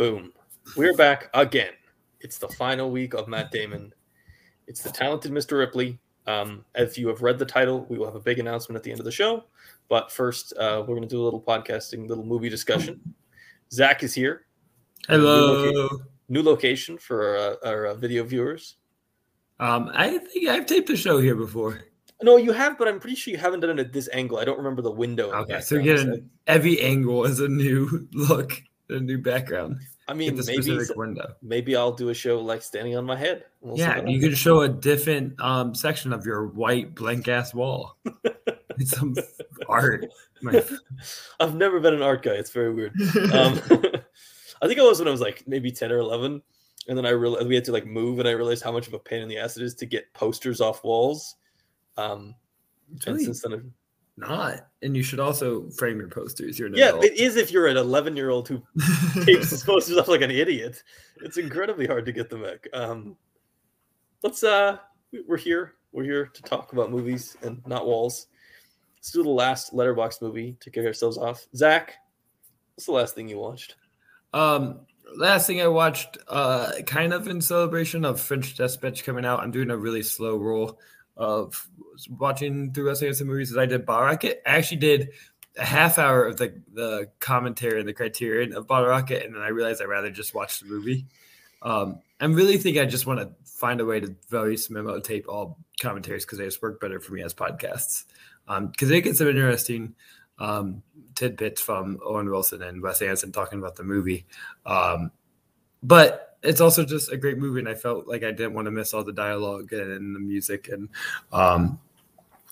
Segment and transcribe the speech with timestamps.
[0.00, 0.32] Boom.
[0.78, 1.74] We're back again.
[2.20, 3.92] It's the final week of Matt Damon.
[4.66, 5.58] It's the talented Mr.
[5.58, 5.98] Ripley.
[6.26, 8.92] Um, if you have read the title, we will have a big announcement at the
[8.92, 9.44] end of the show.
[9.90, 12.98] But first, uh, we're going to do a little podcasting, little movie discussion.
[13.74, 14.46] Zack is here.
[15.06, 15.66] Hello.
[15.66, 18.76] New, loca- new location for our, our uh, video viewers.
[19.58, 21.78] Um, I think I've taped a show here before.
[22.22, 24.38] No, you have, but I'm pretty sure you haven't done it at this angle.
[24.38, 25.26] I don't remember the window.
[25.26, 29.80] in the Okay, so again, every angle is a new look, a new background.
[30.08, 30.78] I mean, maybe
[31.40, 33.44] maybe I'll do a show like standing on my head.
[33.60, 37.96] We'll Yeah, you can show a different um, section of your white blank ass wall.
[38.78, 39.14] it's some
[39.68, 40.06] art.
[40.42, 40.64] My-
[41.40, 42.32] I've never been an art guy.
[42.32, 42.94] It's very weird.
[43.32, 43.60] Um,
[44.62, 46.42] I think I was when I was like maybe 10 or 11.
[46.88, 48.94] And then I realized we had to like move, and I realized how much of
[48.94, 51.36] a pain in the ass it is to get posters off walls.
[51.96, 52.34] Um,
[52.94, 53.70] It's and really since then, I've-
[54.20, 54.66] not.
[54.82, 56.58] And you should also frame your posters.
[56.58, 57.04] You're an yeah, adult.
[57.04, 58.62] it is if you're an 11 year old who
[59.24, 60.82] tapes his posters up like an idiot.
[61.22, 62.66] It's incredibly hard to get them back.
[62.72, 63.16] Um,
[64.22, 64.78] let's uh,
[65.12, 65.74] we- we're here.
[65.92, 68.28] We're here to talk about movies and not walls.
[68.96, 71.46] Let's do the last Letterboxd movie to kick ourselves off.
[71.56, 71.94] Zack,
[72.74, 73.74] what's the last thing you watched?
[74.32, 74.80] Um,
[75.16, 79.40] last thing I watched, uh, kind of in celebration of French Dispatch coming out.
[79.40, 80.78] I'm doing a really slow roll
[81.20, 81.68] of
[82.08, 84.42] watching through Wes Anderson movies as I did Bottle Rocket.
[84.46, 85.10] I actually did
[85.58, 89.42] a half hour of the the commentary and the criterion of Bottle Rocket, and then
[89.42, 91.06] I realized I'd rather just watch the movie.
[91.62, 95.26] Um, I'm really thinking I just want to find a way to voice memo tape
[95.28, 98.04] all commentaries because they just work better for me as podcasts.
[98.48, 99.94] Because they get some interesting
[100.38, 100.82] um,
[101.14, 104.26] tidbits from Owen Wilson and Wes Anderson talking about the movie.
[104.64, 105.12] Um,
[105.82, 108.70] but it's also just a great movie, and I felt like I didn't want to
[108.70, 110.68] miss all the dialogue and the music.
[110.68, 110.88] And
[111.32, 111.80] um,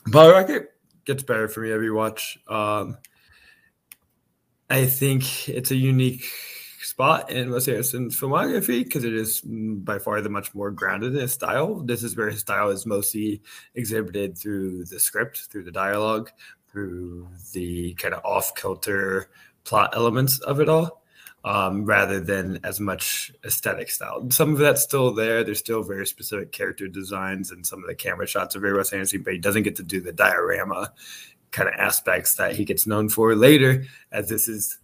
[0.07, 2.39] Bottle Rocket gets better for me every watch.
[2.49, 2.99] Um,
[4.71, 6.25] I think it's a unique
[6.83, 11.21] spot in Wes Anderson's filmography because it is by far the much more grounded in
[11.21, 11.77] his style.
[11.77, 13.41] This is where his style is mostly
[13.75, 16.31] exhibited through the script, through the dialogue,
[16.71, 19.31] through the kind of off kilter
[19.65, 20.98] plot elements of it all,
[21.45, 24.31] um, rather than as much aesthetic style.
[24.31, 25.45] Some of that's still there.
[25.45, 28.93] There's still very specific character designs, and some of the camera shots are very Wes
[28.93, 30.93] Anderson, but he doesn't get to do the diorama
[31.51, 34.79] kind of aspects that he gets known for later, as this is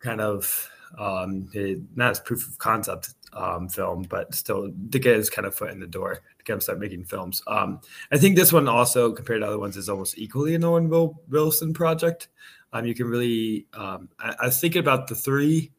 [0.00, 1.48] kind of um,
[1.94, 5.70] not as proof of concept um, film, but still to get his kind of foot
[5.70, 7.42] in the door to get him start making films.
[7.46, 7.80] Um,
[8.12, 11.20] I think this one also, compared to other ones, is almost equally an Owen Wil-
[11.28, 12.28] Wilson project.
[12.72, 15.72] Um, you can really, um, I, I was thinking about the three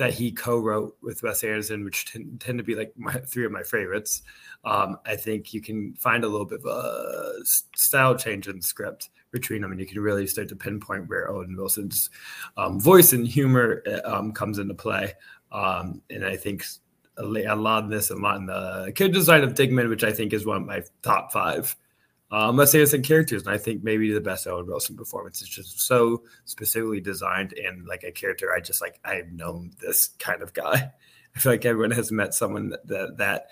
[0.00, 3.52] that he co-wrote with Wes Anderson, which tend, tend to be like my three of
[3.52, 4.22] my favorites.
[4.64, 8.62] Um, I think you can find a little bit of a style change in the
[8.62, 12.08] script between them, and you can really start to pinpoint where Owen Wilson's
[12.56, 15.12] um, voice and humor uh, um, comes into play.
[15.52, 16.64] Um, and I think
[17.18, 20.12] a lot in this, and a lot in the character design of Dignan, which I
[20.12, 21.76] think is one of my top five.
[22.32, 25.80] Um, Wes Anderson characters, and I think maybe the best Owen Wilson performance is just
[25.80, 28.52] so specifically designed and like a character.
[28.54, 30.92] I just like I've known this kind of guy.
[31.36, 33.46] I feel like everyone has met someone that that, that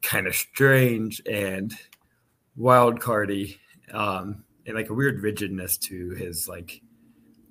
[0.00, 1.74] kind of strange and
[2.56, 3.58] wild cardy,
[3.92, 6.80] um, and like a weird rigidness to his like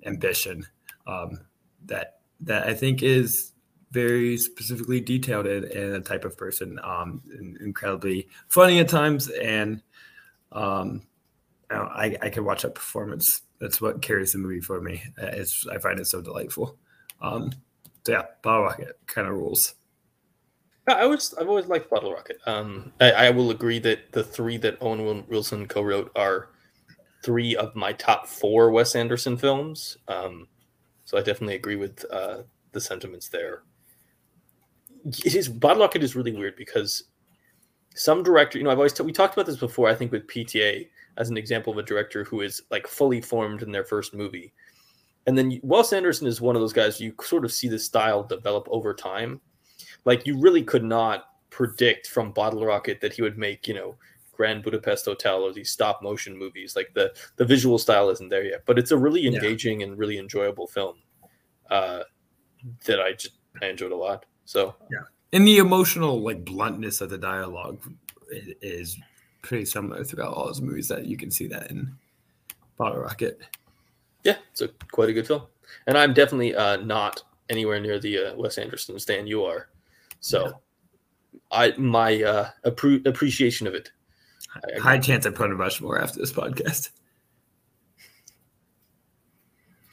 [0.04, 0.66] ambition
[1.06, 1.46] um,
[1.86, 3.52] that that I think is
[3.92, 7.22] very specifically detailed in, in a type of person, um,
[7.60, 9.82] incredibly funny at times, and
[10.52, 11.02] um,
[11.70, 13.42] I, I can watch that performance.
[13.60, 15.02] That's what carries the movie for me.
[15.20, 16.76] Uh, It's I find it so delightful.
[17.20, 17.52] Um,
[18.04, 19.74] so yeah, Bottle Rocket kind of rules.
[20.88, 22.38] I always, I've always liked Bottle Rocket.
[22.44, 26.50] Um, I, I will agree that the three that Owen Wilson co-wrote are
[27.22, 29.96] three of my top four Wes Anderson films.
[30.08, 30.48] Um,
[31.04, 32.38] so I definitely agree with uh,
[32.72, 33.62] the sentiments there.
[35.04, 37.04] It is Bottle Rocket is really weird because
[37.94, 39.88] some director, you know, I've always t- we talked about this before.
[39.88, 40.88] I think with PTA
[41.18, 44.52] as an example of a director who is like fully formed in their first movie,
[45.26, 47.78] and then you- Wes Anderson is one of those guys you sort of see the
[47.78, 49.40] style develop over time
[50.04, 53.94] like you really could not predict from Bottle Rocket that he would make, you know,
[54.32, 56.74] Grand Budapest Hotel or these stop motion movies.
[56.74, 59.32] Like the the visual style isn't there yet, but it's a really Yeah.
[59.32, 60.96] engaging and really enjoyable film
[61.70, 62.02] uh,
[62.86, 64.24] that I just I enjoyed a lot.
[64.44, 64.74] So
[65.32, 67.80] And the emotional like bluntness of the dialogue
[68.30, 68.98] is
[69.42, 70.88] pretty similar throughout all his movies.
[70.88, 71.92] That you can see that in
[72.76, 73.40] Bottle Rocket.
[74.24, 75.42] yeah, it's a quite a good film,
[75.86, 79.68] and I'm definitely uh, not anywhere near the uh, Wes Anderson stand you are.
[80.20, 80.52] So Yeah.
[81.50, 83.90] I my uh, appre- appreciation of it.
[84.54, 86.90] I- I- High chance I put a much more after this podcast.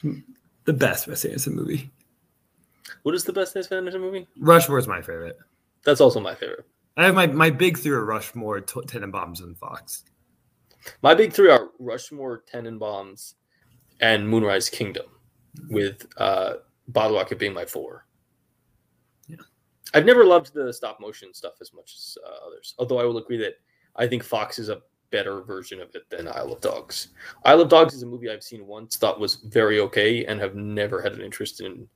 [0.66, 1.90] The best Wes Anderson movie.
[3.02, 4.26] What is the best Wes Anderson movie?
[4.38, 5.38] Rushmore is my favorite.
[5.84, 6.66] That's also my favorite.
[6.96, 10.04] I have my my big three are Rushmore, T- Tenenbaums, and Fox.
[11.02, 13.34] My big three are Rushmore, Tenenbaums,
[14.00, 15.06] and Moonrise Kingdom,
[15.68, 16.54] with uh,
[16.88, 18.06] Bottle Rocket being my four.
[19.28, 19.36] Yeah.
[19.94, 23.18] I've never loved the stop motion stuff as much as uh, others, although I will
[23.18, 23.54] agree that
[23.96, 27.08] I think Fox is a better version of it than Isle of Dogs.
[27.44, 30.54] Isle of Dogs is a movie I've seen once, thought was very okay, and have
[30.54, 31.88] never had an interest in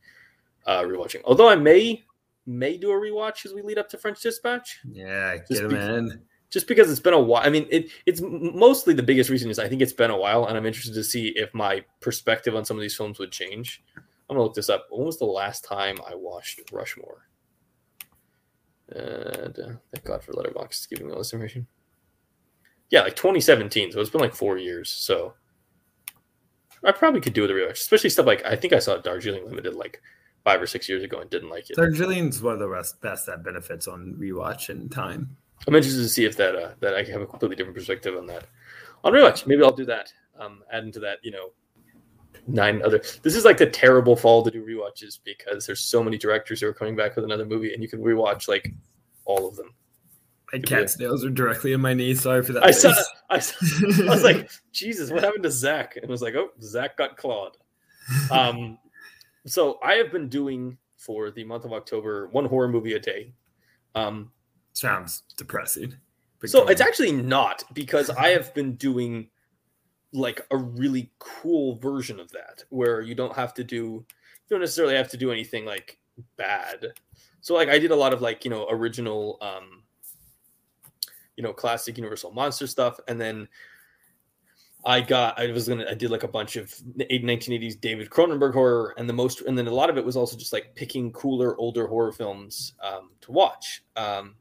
[0.67, 1.21] uh, rewatching.
[1.25, 2.03] Although I may
[2.47, 5.77] may do a rewatch as we lead up to French Dispatch, Yeah, Just get be-
[5.77, 6.21] in.
[6.51, 7.43] just because it's been a while.
[7.45, 10.45] I mean, it, it's mostly the biggest reason is I think it's been a while,
[10.47, 13.83] and I'm interested to see if my perspective on some of these films would change.
[13.97, 14.03] I'm
[14.37, 14.87] gonna look this up.
[14.91, 17.29] When was the last time I watched Rushmore?
[18.91, 21.67] And uh, thank God for Letterboxd giving me all this information.
[22.91, 23.93] Yeah, like 2017.
[23.93, 24.91] So it's been like four years.
[24.91, 25.35] So
[26.85, 29.47] I probably could do with a rewatch, especially stuff like I think I saw Darjeeling
[29.47, 30.03] Limited like
[30.45, 31.77] five or six years ago and didn't like it.
[31.77, 35.37] Darjeeling's one of the best, best that benefits on rewatch and time.
[35.67, 38.27] I'm interested to see if that uh, that I have a completely different perspective on
[38.27, 38.47] that.
[39.03, 40.13] On rewatch, maybe I'll do that.
[40.39, 41.53] Um, add into that, you know,
[42.47, 42.99] nine other.
[43.23, 46.69] This is like the terrible fall to do rewatches because there's so many directors who
[46.69, 48.73] are coming back with another movie, and you can rewatch like
[49.25, 49.75] all of them.
[50.53, 52.15] My cat's nails are directly in my knee.
[52.15, 52.65] Sorry for that.
[52.65, 52.93] I saw.
[53.31, 53.57] I, saw,
[54.07, 55.97] I was like, Jesus, what happened to Zack?
[55.97, 57.57] And I was like, oh, Zack got clawed.
[58.31, 58.77] Um,
[59.47, 63.33] so I have been doing for the month of October one horror movie a day.
[63.95, 64.31] Um,
[64.73, 65.95] sounds depressing.
[66.41, 69.29] But So it's actually not because I have been doing
[70.13, 74.61] like a really cool version of that where you don't have to do you don't
[74.61, 75.99] necessarily have to do anything like
[76.37, 76.87] bad.
[77.41, 79.83] So like I did a lot of like, you know, original um
[81.37, 83.49] you know, classic Universal Monster stuff and then
[84.87, 88.95] I got I was gonna I did like a bunch of 1980s David Cronenberg horror
[88.99, 91.57] and the most and then a lot of it was also just like picking cooler
[91.57, 93.83] older horror films um, to watch.
[93.97, 94.37] Um,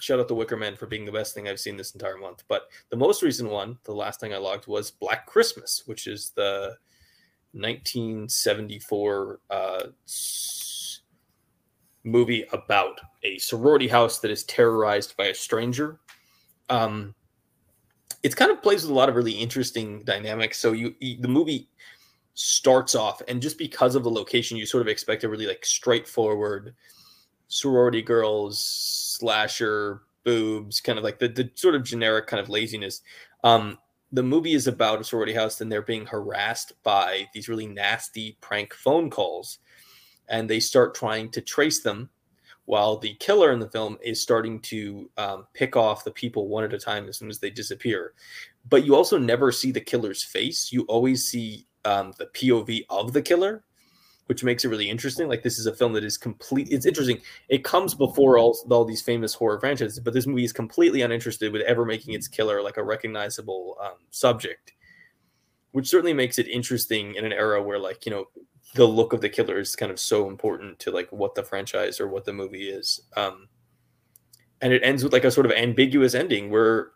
[0.00, 2.42] shout out to Wicker Man for being the best thing I've seen this entire month.
[2.48, 6.30] But the most recent one, the last thing I logged was Black Christmas, which is
[6.34, 6.76] the
[7.52, 9.82] 1974 uh,
[12.04, 16.00] movie about a sorority house that is terrorized by a stranger.
[16.68, 17.14] Um,
[18.22, 20.58] it's kind of plays with a lot of really interesting dynamics.
[20.58, 21.68] So you, you the movie
[22.34, 25.64] starts off, and just because of the location, you sort of expect a really like
[25.64, 26.74] straightforward
[27.52, 33.02] sorority girls slasher boobs kind of like the, the sort of generic kind of laziness
[33.44, 33.76] um
[34.10, 38.38] the movie is about a sorority house and they're being harassed by these really nasty
[38.40, 39.58] prank phone calls
[40.28, 42.08] and they start trying to trace them
[42.72, 46.64] while the killer in the film is starting to um, pick off the people one
[46.64, 48.14] at a time as soon as they disappear.
[48.70, 50.72] But you also never see the killer's face.
[50.72, 53.62] You always see um, the pov of the killer
[54.26, 55.28] which makes it really interesting.
[55.28, 57.20] Like this is a film that is complete it's interesting.
[57.50, 61.52] It comes before all, all these famous horror franchises but this movie is completely uninterested
[61.52, 64.72] with ever making its killer like a recognizable um, subject
[65.72, 68.24] which certainly makes it interesting in an era where like you know
[68.74, 72.00] the look of the killer is kind of so important to like what the franchise
[72.00, 73.48] or what the movie is um,
[74.60, 76.92] and it ends with like a sort of ambiguous ending where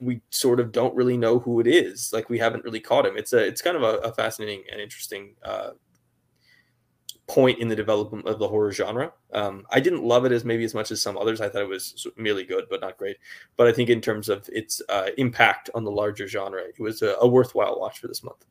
[0.00, 3.16] we sort of don't really know who it is like we haven't really caught him
[3.16, 5.70] it's a it's kind of a, a fascinating and interesting uh,
[7.32, 9.12] point in the development of the horror genre.
[9.32, 11.40] Um, I didn't love it as maybe as much as some others.
[11.40, 13.16] I thought it was merely good, but not great.
[13.56, 17.00] But I think in terms of its uh, impact on the larger genre, it was
[17.00, 18.44] a, a worthwhile watch for this month.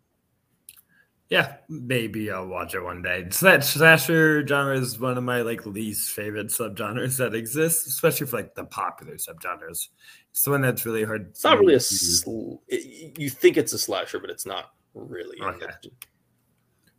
[1.32, 3.26] Yeah, maybe I'll watch it one day.
[3.30, 8.36] Slash, slasher genre is one of my like least favorite subgenres that exists, especially for
[8.36, 9.88] like the popular subgenres.
[10.32, 11.28] It's the one that's really hard.
[11.30, 11.80] It's not really a.
[11.80, 15.40] Sl- you think it's a slasher, but it's not really.
[15.42, 15.68] Okay.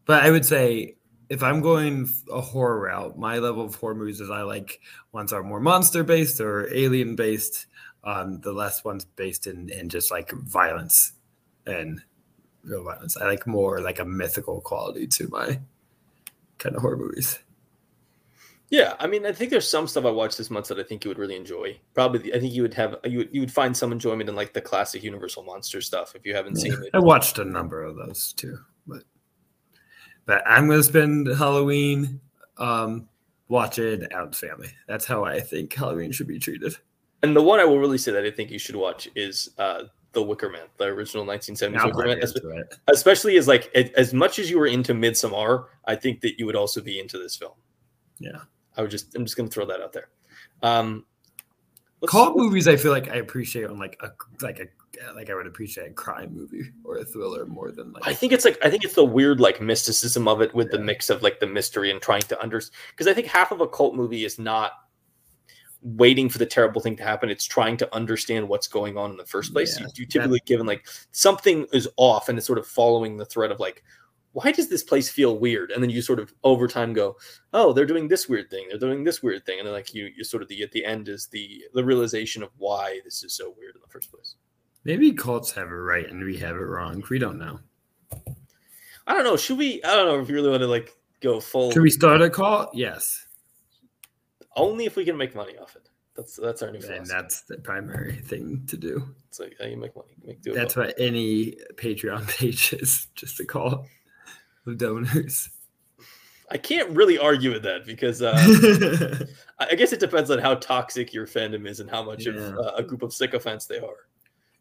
[0.07, 0.97] But I would say
[1.29, 4.81] if I'm going a horror route, my level of horror movies is I like
[5.13, 7.67] ones that are more monster based or alien based.
[8.03, 11.13] Um, the less ones based in, in just like violence
[11.67, 12.01] and
[12.65, 13.17] real violence.
[13.17, 15.61] I like more like a mythical quality to my
[16.59, 17.39] kind of horror movies.
[18.71, 21.05] Yeah, I mean, I think there's some stuff I watched this month that I think
[21.05, 21.79] you would really enjoy.
[21.93, 24.35] Probably, the- I think you would have you would, you would find some enjoyment in
[24.35, 26.89] like the classic Universal monster stuff if you haven't seen it.
[26.95, 29.03] I watched a number of those too, but
[30.25, 32.19] but I'm gonna spend Halloween
[32.57, 33.09] um,
[33.49, 34.71] watching Addams Family.
[34.89, 36.75] That's how I think Halloween should be treated.
[37.23, 39.83] And the one I will really say that I think you should watch is uh,
[40.13, 42.19] The Wicker Man, the original 1970s I'll Wicker Man.
[42.19, 42.75] dive Espe- into it.
[42.89, 46.57] Especially as like as much as you were into Midsommar, I think that you would
[46.57, 47.55] also be into this film.
[48.19, 48.41] Yeah.
[48.77, 50.09] I would just I'm just gonna throw that out there.
[50.63, 51.07] Um,
[52.07, 54.11] Cult movies, I feel like I appreciate on like a
[54.45, 54.67] like a
[55.15, 58.33] like I would appreciate a crime movie or a thriller more than like I think
[58.33, 61.23] it's like I think it's the weird like mysticism of it with the mix of
[61.23, 64.25] like the mystery and trying to understand because I think half of a cult movie
[64.25, 64.73] is not
[65.83, 67.29] waiting for the terrible thing to happen.
[67.29, 69.79] It's trying to understand what's going on in the first place.
[69.79, 73.25] Yeah, you, you typically given like something is off and it's sort of following the
[73.25, 73.83] thread of like,
[74.33, 75.71] why does this place feel weird?
[75.71, 77.17] And then you sort of over time go,
[77.53, 78.67] oh, they're doing this weird thing.
[78.71, 79.59] They're doing this weird thing.
[79.59, 82.43] And then like you, you sort of the, at the end is the, the realization
[82.43, 84.37] of why this is so weird in the first place.
[84.85, 87.03] maybe cults have it right and we have it wrong.
[87.11, 87.61] We don't know.
[89.07, 89.37] I don't know.
[89.37, 91.91] Should we, I don't know if you really want to like go full, Should we
[91.91, 92.71] start a cult?
[92.75, 93.27] Yes.
[94.57, 95.89] Only if we can make money off it.
[96.15, 99.03] That's, that's our new And that's the primary thing to do.
[99.29, 100.15] It's like how you make money.
[100.25, 103.87] Make do That's what any Patreon page is, just a call
[104.67, 105.49] of donors.
[106.51, 109.25] I can't really argue with that because uh,
[109.59, 112.33] I I guess it depends on how toxic your fandom is and how much Yeah.
[112.35, 114.07] of uh, a group of sycophants they are.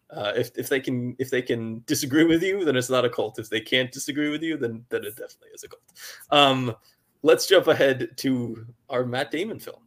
[0.09, 3.09] Uh, if if they can if they can disagree with you, then it's not a
[3.09, 3.39] cult.
[3.39, 5.81] If they can't disagree with you, then then it definitely is a cult.
[6.31, 6.75] Um,
[7.23, 9.81] let's jump ahead to our Matt Damon film,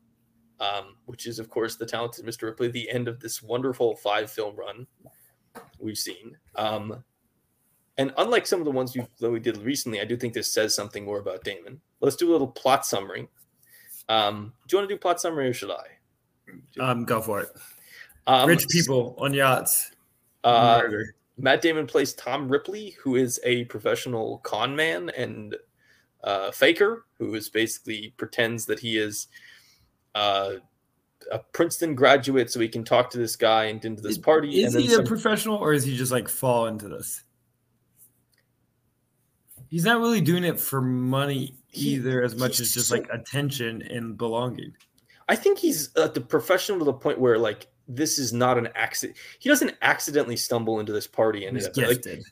[0.61, 2.43] um, which is of course the talented Mr.
[2.43, 2.69] Ripley.
[2.69, 4.87] The end of this wonderful five film run
[5.79, 6.37] we've seen.
[6.57, 7.05] Um,
[7.97, 10.53] and unlike some of the ones we that we did recently, I do think this
[10.53, 11.81] says something more about Damon.
[12.01, 13.29] Let's do a little plot summary.
[14.09, 15.85] Um, do you want to do plot summary or should I?
[16.81, 17.49] um, go for it.
[18.27, 19.93] Um, Rich people on yachts.
[20.43, 20.83] Uh.
[21.37, 25.57] Matt Damon plays Tom Ripley, who is a professional con man and
[26.23, 29.29] uh, faker, who is basically pretends that he is
[30.15, 30.55] uh,
[31.31, 34.63] a Princeton graduate, so he can talk to this guy and into this party.
[34.63, 37.23] Is he then a professional or is he just like fall into this?
[39.69, 43.09] He's not really doing it for money He- either, as much as just so- like
[43.11, 44.73] attention and belonging.
[45.29, 48.69] I think he's at the professional to the point where like this is not an
[48.75, 49.17] accident.
[49.39, 52.25] He doesn't accidentally stumble into this party and He's up- like, gifted.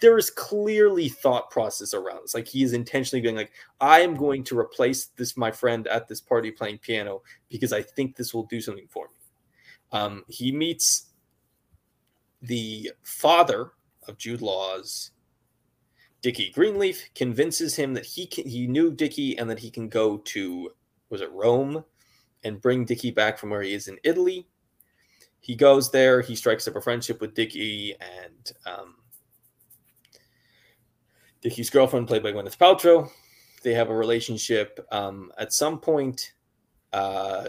[0.00, 2.34] There is clearly thought process around this.
[2.34, 6.08] Like he is intentionally being like, I am going to replace this my friend at
[6.08, 9.14] this party playing piano because I think this will do something for me.
[9.92, 11.06] Um, he meets
[12.40, 13.72] the father
[14.08, 15.10] of Jude Law's
[16.22, 20.18] Dickie Greenleaf, convinces him that he can, he knew Dickie and that he can go
[20.18, 20.70] to
[21.10, 21.84] was it Rome
[22.44, 24.46] and bring Dickie back from where he is in Italy.
[25.40, 26.20] He goes there.
[26.20, 28.94] He strikes up a friendship with Dickie and um,
[31.42, 33.10] Dickie's girlfriend, played by Gwyneth Paltrow.
[33.62, 34.84] They have a relationship.
[34.90, 36.32] Um, at some point,
[36.92, 37.48] uh,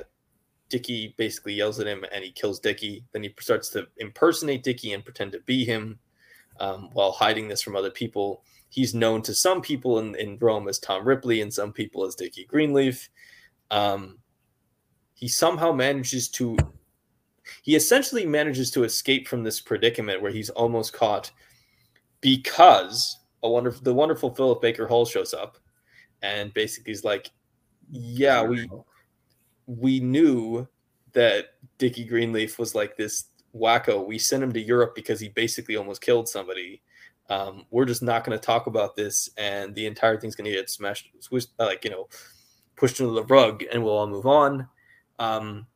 [0.69, 3.05] Dickie basically yells at him and he kills Dickie.
[3.11, 5.99] Then he starts to impersonate Dickie and pretend to be him
[6.59, 8.43] um, while hiding this from other people.
[8.69, 12.15] He's known to some people in, in Rome as Tom Ripley and some people as
[12.15, 13.07] Dickie Greenleaf.
[13.69, 14.17] Um,
[15.13, 16.57] he somehow manages to,
[17.61, 21.31] he essentially manages to escape from this predicament where he's almost caught
[22.19, 25.57] because a wonderful the wonderful Philip Baker Hall shows up
[26.21, 27.29] and basically is like,
[27.91, 28.69] yeah, we
[29.67, 30.67] we knew
[31.11, 34.05] that Dickie Greenleaf was like this wacko.
[34.05, 36.81] We sent him to Europe because he basically almost killed somebody.
[37.29, 40.55] Um, we're just not going to talk about this, and the entire thing's going to
[40.55, 42.07] get smashed, swished, uh, like you know,
[42.75, 44.67] pushed under the rug, and we'll all move on.
[45.19, 45.67] Um,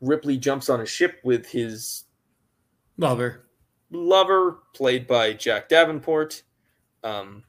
[0.00, 2.04] Ripley jumps on a ship with his
[2.98, 3.46] Lover.
[3.90, 6.42] lover, played by Jack Davenport.
[7.04, 7.44] Um,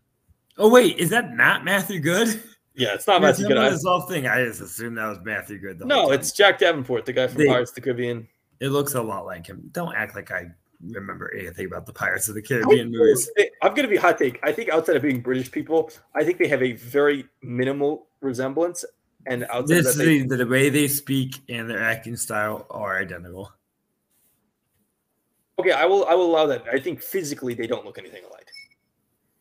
[0.58, 2.42] Oh wait, is that not Matthew Goode?
[2.76, 3.58] yeah, it's not Matthew Goode.
[3.74, 5.84] This whole thing, I just assumed that was Matthew Goode.
[5.86, 8.28] No, it's Jack Davenport, the guy from They- Pirates of the Caribbean.
[8.62, 9.68] It looks a lot like him.
[9.74, 10.48] Don't act like I
[10.82, 13.30] remember anything about the Pirates of the Caribbean movies.
[13.62, 14.40] I'm going to be hot take.
[14.44, 18.86] I think outside of being British people, I think they have a very minimal resemblance.
[19.28, 22.66] And outside This of that, they, the, the way they speak and their acting style
[22.70, 23.52] are identical.
[25.60, 26.64] okay, I will I will allow that.
[26.72, 28.50] I think physically they don't look anything alike.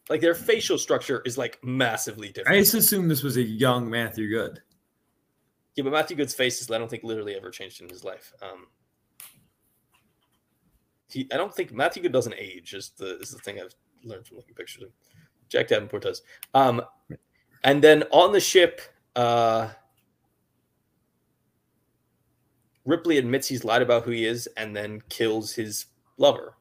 [0.09, 2.57] Like their facial structure is like massively different.
[2.57, 4.61] I just assumed this was a young Matthew Goode.
[5.77, 8.33] yeah, but Matthew Goode's face is I don't think literally ever changed in his life.
[8.43, 8.67] Um,
[11.09, 12.75] he I don't think Matthew Goode doesn't age.
[12.75, 14.91] Is the is the thing I've learned from looking pictures of.
[15.49, 16.23] Jack Davenport does.
[16.55, 16.83] Um,
[17.63, 18.81] and then on the ship,
[19.15, 19.69] uh,
[22.85, 25.87] Ripley admits he's lied about who he is and then kills his
[26.19, 26.57] lover.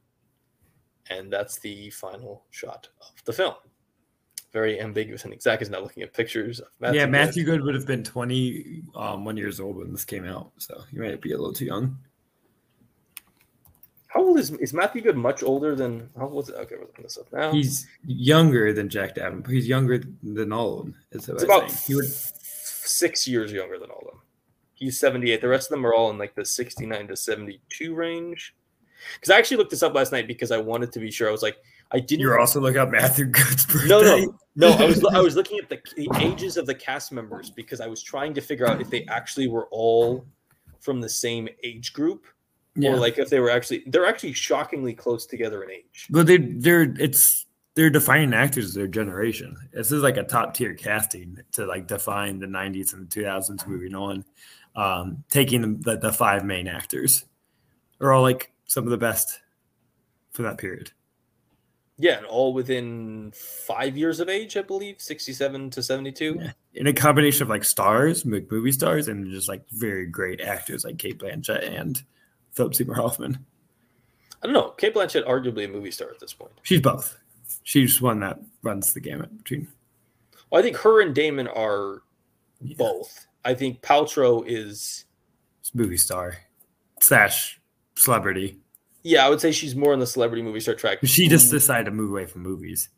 [1.13, 3.53] And that's the final shot of the film.
[4.51, 7.00] Very ambiguous, and Zack is now looking at pictures of Matthew.
[7.00, 10.51] yeah, Matthew Goode would have been 21 um, one years old when this came out,
[10.58, 11.98] so he might be a little too young.
[14.13, 15.17] How old is is Matthew Goode?
[15.17, 16.55] Much older than how old was it?
[16.55, 17.51] Okay, we're looking this up now.
[17.51, 19.55] He's younger than Jack Davenport.
[19.55, 20.96] He's younger than all of them.
[21.12, 21.72] It's about.
[21.72, 24.22] He would, six years younger than all of them.
[24.75, 25.41] He's seventy eight.
[25.41, 28.53] The rest of them are all in like the sixty nine to seventy two range.
[29.15, 31.27] Because I actually looked this up last night because I wanted to be sure.
[31.27, 31.57] I was like,
[31.91, 32.22] I didn't.
[32.22, 33.88] You're also looking up Matthew Goode's birthday.
[33.88, 34.69] No, no, no.
[34.72, 37.88] I was I was looking at the, the ages of the cast members because I
[37.88, 40.25] was trying to figure out if they actually were all
[40.79, 42.25] from the same age group,
[42.75, 42.91] Yeah.
[42.91, 46.07] or like if they were actually they're actually shockingly close together in age.
[46.10, 47.45] But they they're it's
[47.75, 49.55] they're defining actors of their generation.
[49.74, 53.67] This is like a top tier casting to like define the '90s and the 2000s
[53.67, 54.25] moving on.
[54.75, 57.25] Um, taking the, the five main actors
[58.01, 59.39] are all like some of the best
[60.32, 60.92] for that period.
[62.00, 66.39] Yeah, and all within five years of age, I believe, sixty-seven to seventy-two.
[66.42, 66.51] Yeah.
[66.74, 70.98] In a combination of like stars, movie stars, and just like very great actors like
[70.98, 72.01] Cate Blanchett and
[72.53, 73.46] Philip Seymour Hoffman.
[74.42, 74.72] I don't know.
[74.72, 76.51] Cate Blanchett, arguably a movie star at this point.
[76.63, 77.15] She's both.
[77.62, 79.68] She's one that runs the gamut between
[80.50, 82.01] Well, I think her and Damon are
[82.60, 83.27] yeah, both.
[83.46, 85.06] I think Paltrow is.
[85.75, 86.38] movie star
[87.01, 87.62] slash
[87.96, 88.58] celebrity.
[89.03, 91.00] Yeah, I would say she's more on the celebrity movie star track.
[91.03, 92.89] She just decided to move away from movies.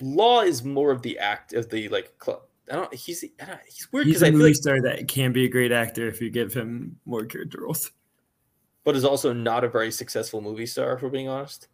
[0.00, 2.18] Law is more of the act of the like.
[2.18, 2.42] Club.
[2.70, 2.94] I don't.
[2.94, 5.32] He's I don't, he's weird He's because a I feel movie like, star that can
[5.32, 7.90] be a great actor if you give him more character roles.
[8.84, 10.94] but is also not a very successful movie star.
[10.94, 11.68] If we're being honest,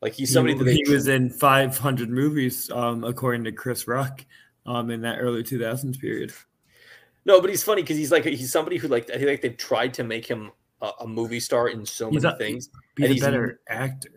[0.00, 4.24] like he's somebody he, that he was in 500 movies, um, according to Chris Rock,
[4.66, 6.32] um, in that early 2000s period.
[7.24, 9.56] no, but he's funny because he's like he's somebody who like I think like they've
[9.56, 10.52] tried to make him
[10.82, 12.68] a, a movie star in so He's many a- things.
[12.96, 14.10] He's And a he's better actor.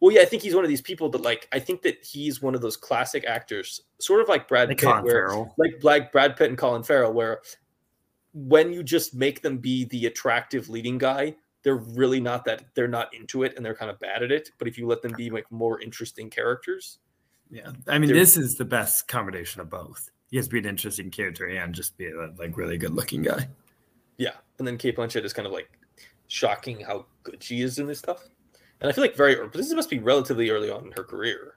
[0.00, 2.40] Well, yeah, I think he's one of these people that like I think that he's
[2.42, 5.54] one of those classic actors, sort of like Brad Like Pitt, Colin where Farrell.
[5.58, 7.40] like like Brad Pitt and Colin Farrell, where
[8.34, 11.34] when you just make them be the attractive leading guy,
[11.64, 14.50] they're really not that they're not into it and they're kind of bad at it.
[14.58, 16.98] But if you let them be like more interesting characters,
[17.50, 20.10] Yeah, I mean, this is the best combination of both.
[20.30, 23.22] He has to be an interesting character and just be a like really good looking
[23.22, 23.48] guy.
[24.18, 24.34] Yeah.
[24.58, 25.70] And then Cate Blanchett is kind of like
[26.26, 28.28] shocking how good she is in this stuff.
[28.80, 31.56] And I feel like very, but this must be relatively early on in her career.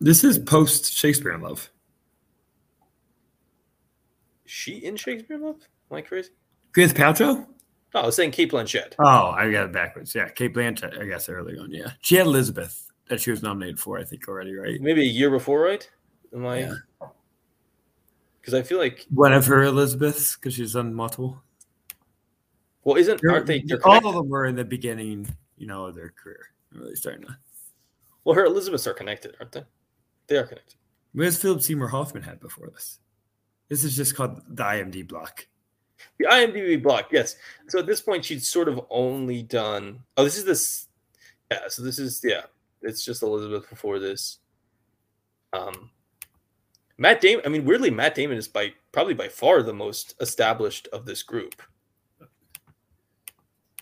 [0.00, 1.70] This is post Shakespeare in Love.
[4.44, 5.60] She in Shakespeare in Love?
[5.90, 6.30] Am I crazy?
[6.72, 7.46] Gwyneth Paltrow?
[7.94, 8.94] No, I was saying Cate Blanchett.
[8.98, 10.14] Oh, I got it backwards.
[10.14, 10.98] Yeah, Cate Blanchett.
[10.98, 11.70] I guess early on.
[11.70, 13.98] Yeah, she had Elizabeth that she was nominated for.
[13.98, 14.80] I think already, right?
[14.80, 15.88] maybe a year before, right?
[16.34, 16.60] Am I?
[16.60, 16.74] Yeah.
[18.42, 21.40] Because I feel like, One of her Elizabeths because she's done multiple.
[22.82, 23.60] well, isn't aren't they?
[23.60, 26.46] they're all of them were in the beginning, you know, of their career.
[26.74, 27.36] I'm Really starting to.
[28.24, 29.62] Well, her Elizabeths are connected, aren't they?
[30.26, 30.74] They are connected.
[31.12, 32.98] Where's Philip Seymour Hoffman had before this?
[33.68, 35.46] This is just called the IMDb block.
[36.18, 37.36] The IMDb block, yes.
[37.68, 40.00] So at this point, she'd sort of only done.
[40.16, 40.88] Oh, this is this.
[41.50, 41.68] Yeah.
[41.68, 42.42] So this is yeah.
[42.82, 44.38] It's just Elizabeth before this.
[45.52, 45.90] Um,
[46.98, 47.44] Matt Damon.
[47.44, 51.22] I mean, weirdly, Matt Damon is by probably by far the most established of this
[51.22, 51.62] group.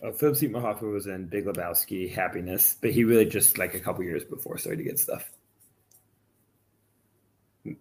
[0.03, 3.81] Uh, Philip Seymour Hoffman was in Big Lebowski, Happiness, but he really just like a
[3.81, 5.31] couple years before started to get stuff.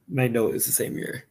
[0.08, 1.26] Note is the same year.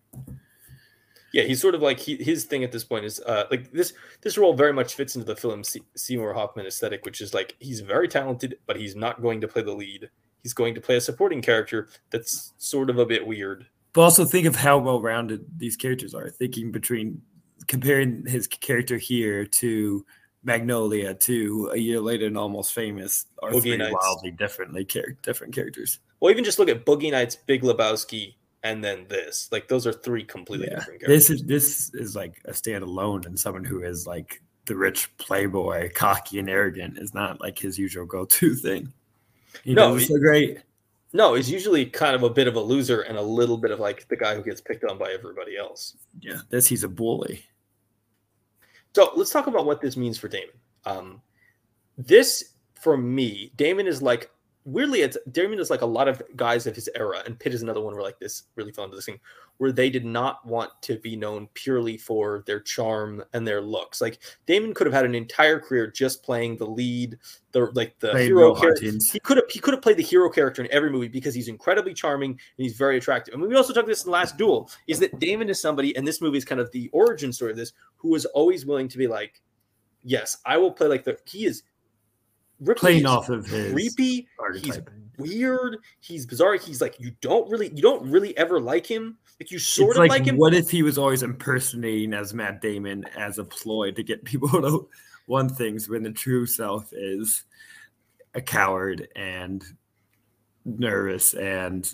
[1.35, 3.93] Yeah, he's sort of like he, his thing at this point is uh, like this.
[4.23, 7.55] This role very much fits into the film Se- Seymour Hoffman aesthetic, which is like
[7.59, 10.09] he's very talented, but he's not going to play the lead.
[10.43, 13.67] He's going to play a supporting character that's sort of a bit weird.
[13.99, 16.31] But also think of how well rounded these characters are.
[16.31, 17.21] Thinking between
[17.67, 20.07] comparing his character here to
[20.45, 23.97] Magnolia to a year later and Almost Famous are Boogie three Nights.
[24.01, 25.99] wildly differently char- different characters.
[26.21, 29.49] Well, even just look at Boogie Nights, Big Lebowski, and then this.
[29.51, 30.77] Like those are three completely Yeah.
[30.79, 31.27] different characters.
[31.27, 35.91] This is this is like a standalone, and someone who is like the rich playboy,
[35.93, 38.93] cocky and arrogant is not like his usual go-to thing.
[39.65, 40.59] He No, does it so great.
[41.13, 43.81] No, he's usually kind of a bit of a loser and a little bit of
[43.81, 45.97] like the guy who gets picked on by everybody else.
[46.21, 47.45] Yeah, this he's a bully.
[48.95, 50.55] So let's talk about what this means for Damon.
[50.85, 51.23] Um,
[51.97, 54.31] this for me, Damon is like
[54.69, 57.63] weirdly, it's Damon is like a lot of guys of his era, and Pitt is
[57.63, 59.19] another one where like this really fell into this thing
[59.57, 64.01] where they did not want to be known purely for their charm and their looks.
[64.01, 67.19] Like Damon could have had an entire career just playing the lead,
[67.53, 68.93] the like the Played hero character.
[69.13, 71.49] He could have he could have played the hero character in every movie because he's
[71.49, 73.35] incredibly charming and he's very attractive.
[73.35, 76.07] And we also talked this in the last duel is that Damon is somebody, and
[76.07, 78.99] this movie is kind of the origin story of this, who is always willing to
[78.99, 79.41] be like,
[80.03, 81.63] yes, I will play like the he is
[82.61, 84.27] Ripley Playing off of his creepy.
[84.61, 84.79] He's
[85.17, 85.77] weird.
[86.01, 86.55] He's bizarre.
[86.57, 89.17] He's like you don't really you don't really ever like him.
[89.41, 90.37] Like you sort it's of like, like him.
[90.37, 94.49] what if he was always impersonating as Matt Damon as a ploy to get people
[94.49, 94.89] to
[95.29, 97.45] want things when the true self is
[98.35, 99.63] a coward and
[100.65, 101.89] nervous and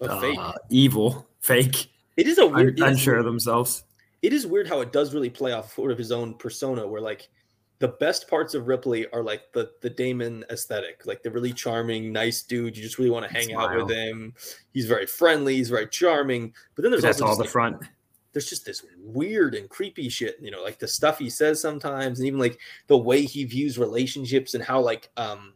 [0.00, 0.38] a fake.
[0.38, 2.78] uh, evil, fake, It is a weird.
[2.80, 3.84] unsure of themselves.
[4.22, 7.00] it is weird how it does really play off sort of his own persona where
[7.00, 7.28] like
[7.84, 12.12] the best parts of Ripley are like the the Damon aesthetic, like the really charming,
[12.12, 12.74] nice dude.
[12.74, 13.66] You just really want to hang Smile.
[13.66, 14.32] out with him.
[14.72, 15.56] He's very friendly.
[15.56, 16.54] He's very charming.
[16.74, 17.84] But then there's but that's all the like, front.
[18.32, 22.20] There's just this weird and creepy shit, you know, like the stuff he says sometimes,
[22.20, 25.52] and even like the way he views relationships and how like um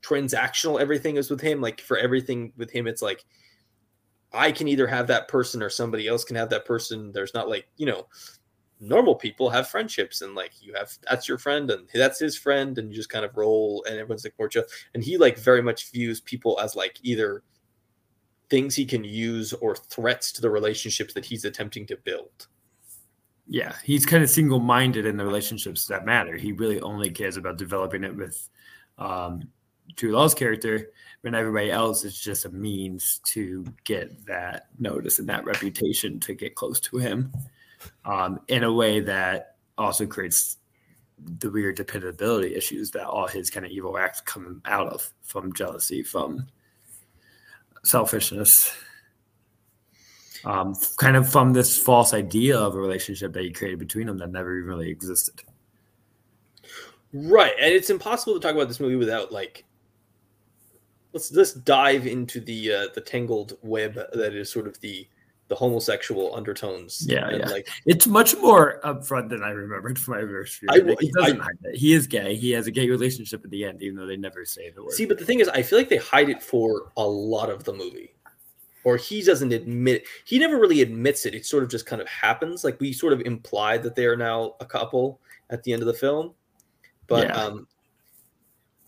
[0.00, 1.60] transactional everything is with him.
[1.60, 3.26] Like for everything with him, it's like
[4.32, 7.12] I can either have that person or somebody else can have that person.
[7.12, 8.06] There's not like, you know,
[8.80, 12.76] normal people have friendships and like you have that's your friend and that's his friend
[12.78, 14.64] and you just kind of roll and everyone's like more chill.
[14.94, 17.42] And he like very much views people as like either
[18.50, 22.48] things he can use or threats to the relationships that he's attempting to build.
[23.48, 26.36] Yeah, he's kind of single minded in the relationships that matter.
[26.36, 28.48] He really only cares about developing it with
[28.98, 29.48] um,
[29.94, 35.28] Jude Law's character, when everybody else is just a means to get that notice and
[35.28, 37.32] that reputation to get close to him
[38.04, 40.58] um, in a way that also creates
[41.38, 45.52] the weird dependability issues that all his kind of evil acts come out of from
[45.52, 46.46] jealousy, from
[47.84, 48.76] selfishness,
[50.44, 54.18] um, kind of from this false idea of a relationship that he created between them
[54.18, 55.42] that never even really existed.
[57.12, 59.64] Right, and it's impossible to talk about this movie without like
[61.12, 65.08] let's let's dive into the uh, the tangled web that is sort of the
[65.48, 67.06] the homosexual undertones.
[67.08, 67.48] Yeah, and yeah.
[67.48, 70.68] Like it's much more upfront than I remembered from my first view.
[70.68, 71.76] Like, he doesn't I, hide it.
[71.76, 72.34] He is gay.
[72.34, 74.92] He has a gay relationship at the end, even though they never say the word.
[74.92, 77.64] See, but the thing is, I feel like they hide it for a lot of
[77.64, 78.14] the movie,
[78.84, 80.02] or he doesn't admit.
[80.02, 80.08] It.
[80.24, 81.34] He never really admits it.
[81.34, 82.64] It sort of just kind of happens.
[82.64, 85.86] Like we sort of imply that they are now a couple at the end of
[85.86, 86.34] the film,
[87.06, 87.36] but yeah.
[87.36, 87.68] um,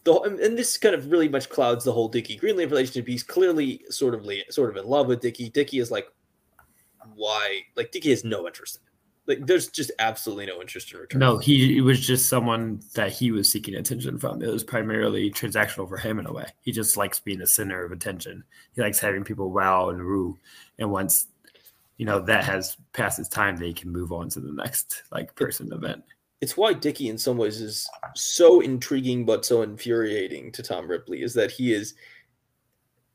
[0.02, 3.06] the and this kind of really much clouds the whole Dickie Greenleaf relationship.
[3.06, 5.50] He's clearly sort of sort of in love with Dickie.
[5.50, 6.08] Dickie is like,
[7.14, 7.62] why?
[7.76, 9.38] Like Dickie has no interest in it.
[9.38, 11.18] Like there's just absolutely no interest in return.
[11.18, 14.42] No, he it was just someone that he was seeking attention from.
[14.42, 16.46] It was primarily transactional for him in a way.
[16.62, 18.42] He just likes being the center of attention.
[18.74, 20.38] He likes having people wow and rue.
[20.78, 21.26] And once
[21.98, 25.34] you know that has passed its time, they can move on to the next like
[25.34, 26.04] person event
[26.40, 31.22] it's why Dickie in some ways is so intriguing but so infuriating to Tom Ripley
[31.22, 31.94] is that he is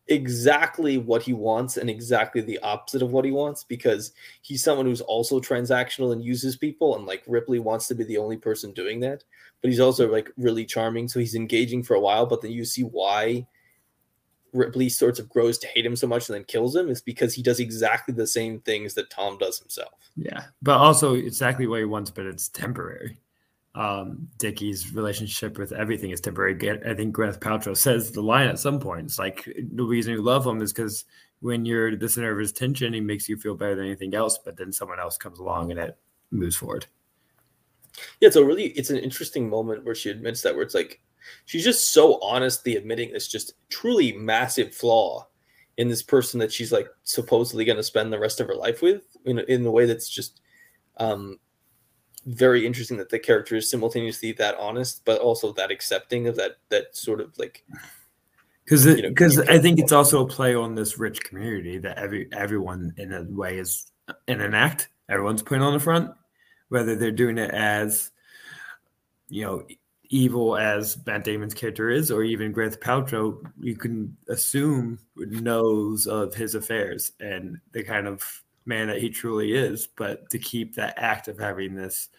[0.07, 4.11] exactly what he wants and exactly the opposite of what he wants because
[4.41, 8.17] he's someone who's also transactional and uses people and like Ripley wants to be the
[8.17, 9.23] only person doing that
[9.61, 12.65] but he's also like really charming so he's engaging for a while but then you
[12.65, 13.47] see why
[14.53, 17.33] Ripley sorts of grows to hate him so much and then kills him is because
[17.33, 19.93] he does exactly the same things that Tom does himself.
[20.15, 23.17] Yeah, but also exactly what he wants, but it's temporary.
[23.75, 26.53] Um, Dickie's relationship with everything is temporary.
[26.85, 29.05] I think Gwyneth Paltrow says the line at some point.
[29.05, 31.05] It's like the reason you love him is because
[31.39, 34.37] when you're the center of his attention, he makes you feel better than anything else.
[34.37, 35.97] But then someone else comes along and it
[36.29, 36.85] moves forward.
[38.19, 41.01] Yeah, so really, it's an interesting moment where she admits that, where it's like
[41.45, 45.27] she's just so honestly admitting this just truly massive flaw
[45.77, 48.81] in this person that she's like supposedly going to spend the rest of her life
[48.81, 50.41] with in, in the way that's just
[50.97, 51.39] um,
[52.25, 56.57] very interesting that the character is simultaneously that honest but also that accepting of that
[56.69, 57.65] that sort of like
[58.63, 61.97] because because you know, I think it's also a play on this rich community that
[61.97, 63.91] every everyone in a way is
[64.27, 64.89] in an act.
[65.09, 66.11] Everyone's putting on the front,
[66.69, 68.11] whether they're doing it as
[69.27, 69.65] you know
[70.05, 76.35] evil as Matt Damon's character is, or even Gwyneth Paltrow, you can assume knows of
[76.35, 79.87] his affairs and the kind of man that he truly is.
[79.87, 82.09] But to keep that act of having this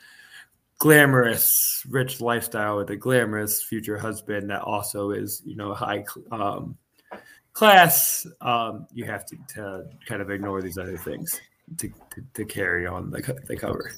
[0.79, 6.77] glamorous, rich lifestyle with a glamorous future husband that also is, you know, high um,
[7.53, 11.41] class, um, you have to, to, kind of ignore these other things
[11.79, 13.93] to, to, to carry on the, the cover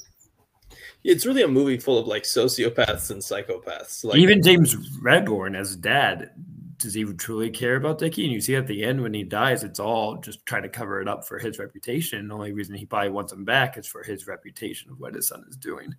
[1.06, 4.04] it's really a movie full of like sociopaths and psychopaths.
[4.04, 6.30] Like even James Rebhorn as dad,
[6.78, 8.24] does he truly care about Dickie?
[8.24, 11.00] And you see at the end when he dies, it's all just trying to cover
[11.00, 12.28] it up for his reputation.
[12.28, 15.28] The only reason he probably wants him back is for his reputation of what his
[15.28, 15.94] son is doing.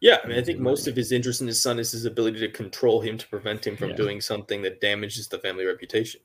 [0.00, 2.40] Yeah, I mean, I think most of his interest in his son is his ability
[2.40, 3.96] to control him to prevent him from yeah.
[3.96, 6.20] doing something that damages the family reputation.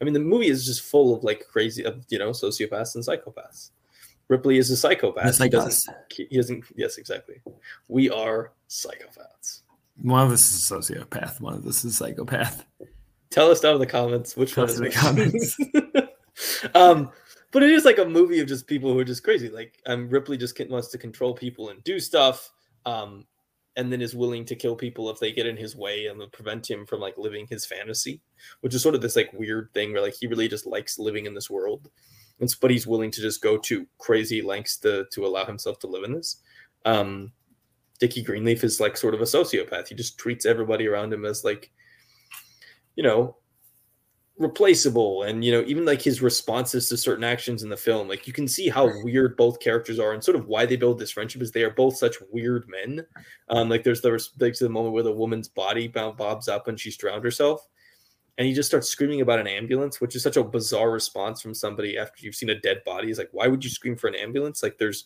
[0.00, 3.70] I mean, the movie is just full of like crazy, you know, sociopaths and psychopaths.
[4.28, 5.38] Ripley is a psychopath.
[5.38, 5.96] Like he doesn't.
[6.10, 6.64] He doesn't.
[6.76, 7.40] Yes, exactly.
[7.88, 9.62] We are psychopaths.
[10.02, 11.40] One of us is a sociopath.
[11.40, 12.64] One of us is a psychopath.
[13.30, 15.56] Tell us down in the comments which Tell one is the comments.
[16.74, 17.10] um,
[17.52, 19.48] but it is like a movie of just people who are just crazy.
[19.48, 22.50] Like um, Ripley just wants to control people and do stuff.
[22.86, 23.26] Um,
[23.76, 26.68] and then is willing to kill people if they get in his way and prevent
[26.68, 28.20] him from like living his fantasy,
[28.62, 31.24] which is sort of this like weird thing where like he really just likes living
[31.24, 31.88] in this world
[32.40, 35.86] and but he's willing to just go to crazy lengths to to allow himself to
[35.86, 36.38] live in this.
[36.84, 37.32] Um,
[38.00, 39.88] Dickie Greenleaf is like sort of a sociopath.
[39.88, 41.70] He just treats everybody around him as like,
[42.96, 43.36] you know,
[44.40, 45.24] replaceable.
[45.24, 48.32] And you know even like his responses to certain actions in the film like you
[48.32, 51.42] can see how weird both characters are and sort of why they build this friendship
[51.42, 53.06] is they are both such weird men.
[53.50, 56.96] Um like there's the like the moment where the woman's body bobs up and she's
[56.96, 57.68] drowned herself.
[58.38, 61.54] And he just starts screaming about an ambulance which is such a bizarre response from
[61.54, 63.08] somebody after you've seen a dead body.
[63.08, 64.62] He's like why would you scream for an ambulance?
[64.62, 65.04] Like there's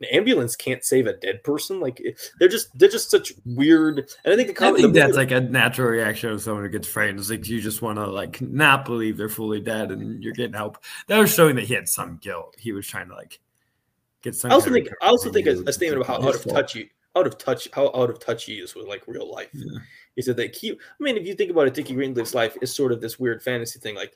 [0.00, 1.80] an ambulance can't save a dead person.
[1.80, 2.02] Like
[2.38, 4.10] they're just they're just such weird.
[4.24, 6.88] And I think the I think that's like a natural reaction of someone who gets
[6.88, 7.18] frightened.
[7.18, 10.54] It's like you just want to like not believe they're fully dead and you're getting
[10.54, 10.82] help.
[11.08, 12.56] That was showing that he had some guilt.
[12.58, 13.40] He was trying to like
[14.22, 14.50] get some.
[14.50, 16.88] I also think I also think a, a statement about how out of touch you
[17.16, 19.48] out of touch how out of touch he is with like real life.
[19.52, 19.78] Yeah.
[20.14, 20.72] He said that he.
[20.72, 23.42] I mean, if you think about it, Dickie Greenleaf's life is sort of this weird
[23.42, 23.94] fantasy thing.
[23.94, 24.14] Like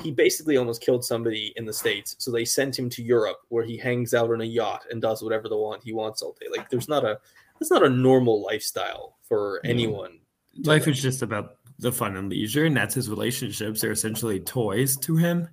[0.00, 2.16] he basically almost killed somebody in the states.
[2.18, 5.22] So they sent him to europe where he hangs out on a yacht and does
[5.22, 6.46] whatever the want he wants all day.
[6.54, 7.18] Like there's not a
[7.58, 10.18] that's not a normal lifestyle for anyone.
[10.64, 13.80] Life is just about the fun and leisure and that's his relationships.
[13.80, 15.48] They're essentially toys to him.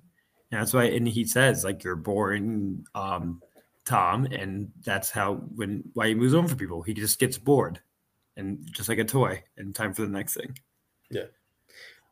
[0.50, 3.40] And that's why and he says like you're boring um
[3.84, 6.82] tom and that's how when why he moves on for people.
[6.82, 7.80] He just gets bored
[8.36, 10.58] and just like a toy and time for the next thing.
[11.10, 11.26] Yeah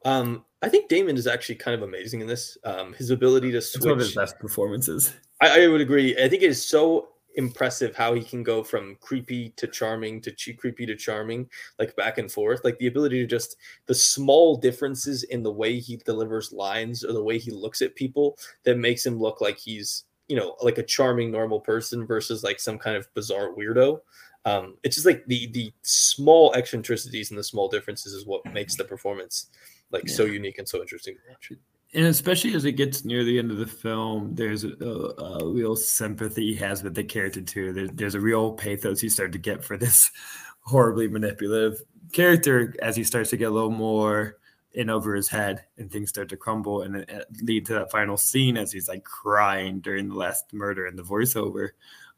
[0.04, 2.56] um, I think Damon is actually kind of amazing in this.
[2.64, 3.76] Um, his ability to switch.
[3.76, 5.12] It's one of his best performances.
[5.40, 6.16] I, I, would agree.
[6.16, 10.32] I think it is so impressive how he can go from creepy to charming to
[10.54, 12.60] creepy to charming, like back and forth.
[12.64, 17.12] Like the ability to just the small differences in the way he delivers lines or
[17.12, 20.78] the way he looks at people that makes him look like he's you know like
[20.78, 24.00] a charming normal person versus like some kind of bizarre weirdo.
[24.44, 28.76] Um, it's just like the the small eccentricities and the small differences is what makes
[28.76, 29.48] the performance
[29.92, 30.14] like yeah.
[30.14, 31.52] so unique and so interesting to watch.
[31.94, 35.76] And especially as it gets near the end of the film, there's a, a real
[35.76, 37.72] sympathy he has with the character too.
[37.72, 40.11] There, there's a real pathos you start to get for this
[40.61, 44.38] horribly manipulative character as he starts to get a little more
[44.74, 48.16] in over his head and things start to crumble and it lead to that final
[48.16, 51.70] scene as he's like crying during the last murder and the voiceover.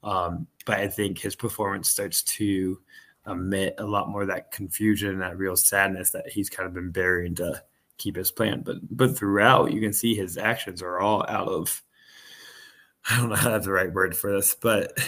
[0.04, 2.78] Um, but I think his performance starts to
[3.26, 6.74] emit a lot more of that confusion and that real sadness that he's kind of
[6.74, 7.62] been burying to
[7.96, 8.62] keep his plan.
[8.64, 11.82] But but throughout, you can see his actions are all out of
[13.10, 14.98] I don't know how that's the right word for this, but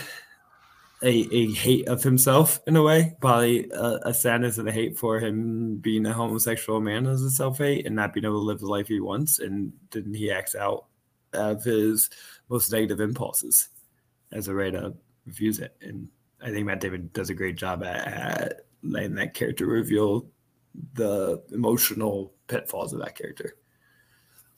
[1.02, 4.98] a, a hate of himself in a way, probably a, a sadness and a hate
[4.98, 8.46] for him being a homosexual man as a self hate and not being able to
[8.46, 9.38] live the life he wants.
[9.38, 10.86] And then he acts out
[11.32, 12.10] of his
[12.48, 13.68] most negative impulses
[14.32, 14.94] as a way to
[15.26, 15.76] refuse it.
[15.80, 16.08] And
[16.42, 20.26] I think Matt Damon does a great job at, at letting that character reveal
[20.94, 23.56] the emotional pitfalls of that character.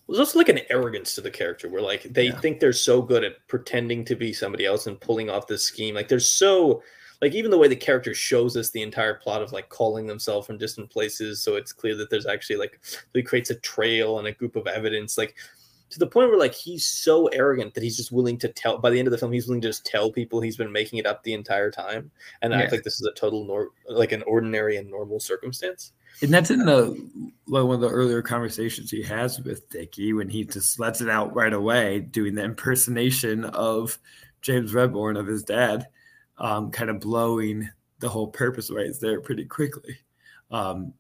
[0.08, 2.40] There's also like an arrogance to the character where like they yeah.
[2.40, 5.94] think they're so good at pretending to be somebody else and pulling off this scheme.
[5.94, 6.82] Like they're so
[7.20, 10.46] like even the way the character shows us the entire plot of like calling themselves
[10.46, 12.80] from distant places so it's clear that there's actually like
[13.12, 15.34] he creates a trail and a group of evidence like
[15.90, 18.90] to the point where like he's so arrogant that he's just willing to tell by
[18.90, 21.06] the end of the film he's willing to just tell people he's been making it
[21.06, 22.10] up the entire time
[22.42, 22.60] and yeah.
[22.60, 26.50] act like this is a total nor like an ordinary and normal circumstance and that's
[26.50, 26.88] in the
[27.46, 31.08] like one of the earlier conversations he has with Dickie when he just lets it
[31.08, 33.98] out right away doing the impersonation of
[34.42, 35.88] James Rebhorn of his dad
[36.38, 37.68] um, kind of blowing
[38.00, 39.96] the whole purpose right there pretty quickly
[40.50, 40.92] um,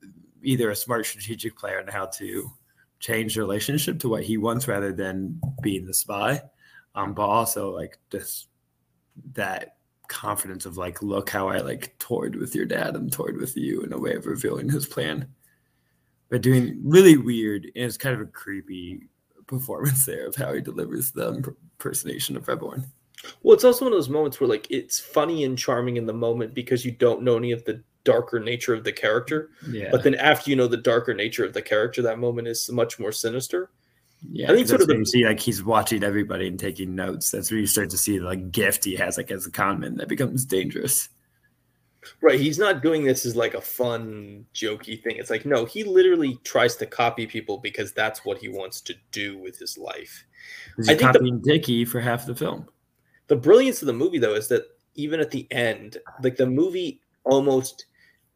[0.42, 2.50] either a smart strategic player on how to
[3.00, 6.42] change relationship to what he wants rather than being the spy.
[6.94, 8.48] Um, but also like just
[9.34, 9.76] that
[10.08, 13.82] confidence of like, look how I like toyed with your dad and toyed with you
[13.82, 15.28] in a way of revealing his plan.
[16.28, 19.08] But doing really weird and it's kind of a creepy
[19.46, 22.84] performance there of how he delivers the impersonation of Rebhorn.
[23.42, 26.12] Well, it's also one of those moments where like it's funny and charming in the
[26.12, 29.50] moment because you don't know any of the darker nature of the character.
[29.68, 29.90] Yeah.
[29.90, 32.98] But then after you know the darker nature of the character, that moment is much
[32.98, 33.70] more sinister.
[34.32, 37.30] Yeah, I think sort of the, you see like he's watching everybody and taking notes.
[37.30, 39.96] That's where you start to see the like gift he has like as a conman
[39.98, 41.10] that becomes dangerous.
[42.22, 45.16] Right, he's not doing this as like a fun, jokey thing.
[45.18, 48.94] It's like no, he literally tries to copy people because that's what he wants to
[49.12, 50.24] do with his life.
[50.78, 52.66] He's copying the, Dickie for half the film.
[53.26, 57.00] The brilliance of the movie, though, is that even at the end, like the movie
[57.24, 57.86] almost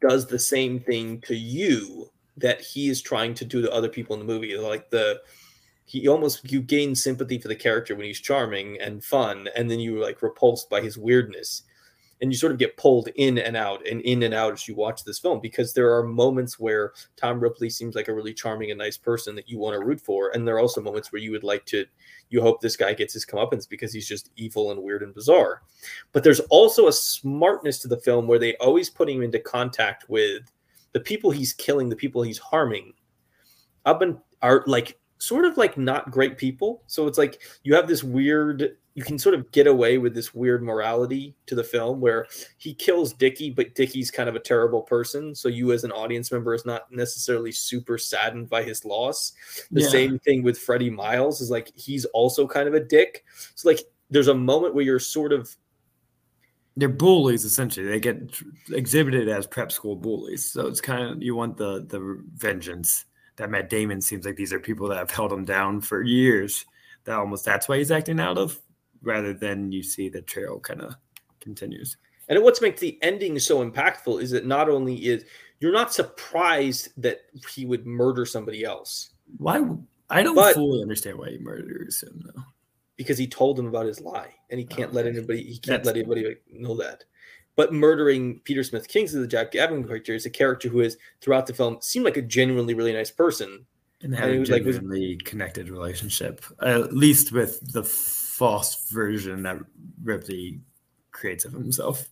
[0.02, 4.14] does the same thing to you that he is trying to do to other people
[4.14, 4.56] in the movie.
[4.56, 5.22] Like the
[5.84, 9.80] he almost you gain sympathy for the character when he's charming and fun, and then
[9.80, 11.62] you like repulsed by his weirdness.
[12.22, 14.76] And you sort of get pulled in and out and in and out as you
[14.76, 18.70] watch this film because there are moments where Tom Ripley seems like a really charming
[18.70, 21.20] and nice person that you want to root for, and there are also moments where
[21.20, 21.84] you would like to,
[22.30, 25.62] you hope this guy gets his comeuppance because he's just evil and weird and bizarre.
[26.12, 30.08] But there's also a smartness to the film where they always put him into contact
[30.08, 30.42] with
[30.92, 32.92] the people he's killing, the people he's harming,
[33.84, 36.82] up and are like sort of like not great people.
[36.86, 40.34] So it's like you have this weird you can sort of get away with this
[40.34, 42.26] weird morality to the film where
[42.58, 45.34] he kills Dickie, but Dickie's kind of a terrible person.
[45.34, 49.32] So you as an audience member is not necessarily super saddened by his loss.
[49.70, 49.88] The yeah.
[49.88, 53.24] same thing with Freddie Miles is like he's also kind of a dick.
[53.54, 55.56] So like there's a moment where you're sort of
[56.76, 57.86] they're bullies essentially.
[57.86, 58.34] They get
[58.70, 60.52] exhibited as prep school bullies.
[60.52, 64.52] So it's kind of you want the the vengeance that Matt Damon seems like these
[64.52, 66.66] are people that have held him down for years.
[67.04, 68.60] That almost that's why he's acting out of,
[69.02, 70.94] rather than you see the trail kind of
[71.40, 71.96] continues.
[72.28, 75.24] And what makes the ending so impactful is that not only is
[75.60, 79.10] you're not surprised that he would murder somebody else.
[79.36, 79.64] Why?
[80.10, 82.42] I don't but, fully understand why he murders him though.
[82.96, 85.42] Because he told him about his lie, and he can't oh, let anybody.
[85.42, 87.04] He can't let anybody know that.
[87.56, 91.46] But murdering Peter Smith Kingsley, the Jack Gavin character, is a character who is throughout
[91.46, 93.64] the film seemed like a genuinely really nice person,
[94.02, 97.82] and had and a genuinely like, was, connected relationship, at least with the
[98.42, 99.56] false version that
[100.02, 100.58] Ripley
[101.12, 102.08] creates of himself.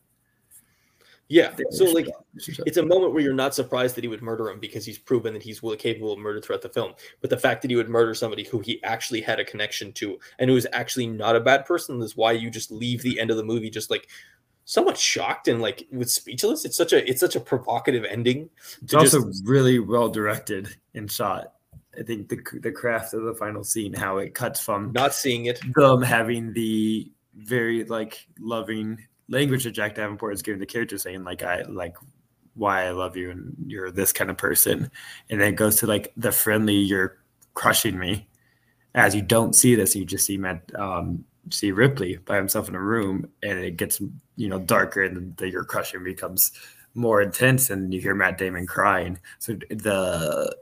[1.26, 2.06] Yeah, so like
[2.38, 5.32] it's a moment where you're not surprised that he would murder him because he's proven
[5.34, 6.92] that he's capable of murder throughout the film.
[7.20, 10.20] But the fact that he would murder somebody who he actually had a connection to
[10.38, 13.32] and who is actually not a bad person is why you just leave the end
[13.32, 14.08] of the movie just like
[14.66, 16.64] somewhat shocked and like with speechless.
[16.64, 18.50] It's such a it's such a provocative ending.
[18.82, 19.44] It's also just...
[19.44, 21.54] really well directed and shot.
[21.98, 25.46] I think the the craft of the final scene, how it cuts from not seeing
[25.46, 28.98] it, them having the very like loving
[29.28, 31.96] language that Jack Davenport is giving the character, saying like I like
[32.54, 34.90] why I love you and you're this kind of person,
[35.30, 37.18] and then it goes to like the friendly you're
[37.54, 38.28] crushing me,
[38.94, 42.74] as you don't see this, you just see Matt um, see Ripley by himself in
[42.74, 44.00] a room, and it gets
[44.36, 46.52] you know darker, and the your crushing becomes
[46.94, 49.18] more intense, and you hear Matt Damon crying.
[49.38, 50.54] So the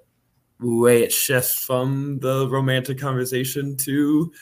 [0.60, 4.32] way it shifts from the romantic conversation to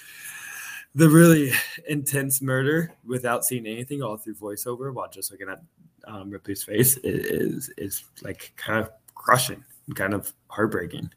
[0.95, 1.53] the really
[1.89, 5.61] intense murder without seeing anything all through voiceover while just looking at
[6.07, 9.63] um, Ripley's face is is like kind of crushing
[9.95, 11.11] kind of heartbreaking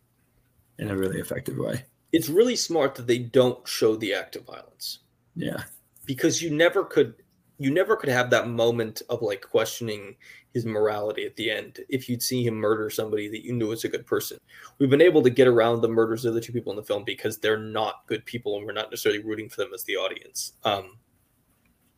[0.77, 1.83] in a really effective way.
[2.11, 4.99] It's really smart that they don't show the act of violence.
[5.35, 5.63] Yeah.
[6.05, 7.15] Because you never could
[7.59, 10.15] you never could have that moment of like questioning
[10.53, 13.83] his morality at the end if you'd see him murder somebody that you knew was
[13.83, 14.39] a good person.
[14.79, 17.03] We've been able to get around the murders of the two people in the film
[17.03, 20.53] because they're not good people and we're not necessarily rooting for them as the audience.
[20.63, 20.97] Um,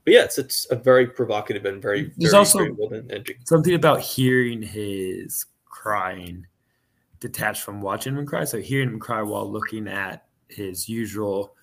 [0.04, 3.36] but yeah, it's, it's a very provocative and very, There's very, also very well ending.
[3.46, 6.48] Something about hearing his crying
[7.20, 8.46] detached from watching him cry.
[8.46, 11.56] So hearing him cry while looking at his usual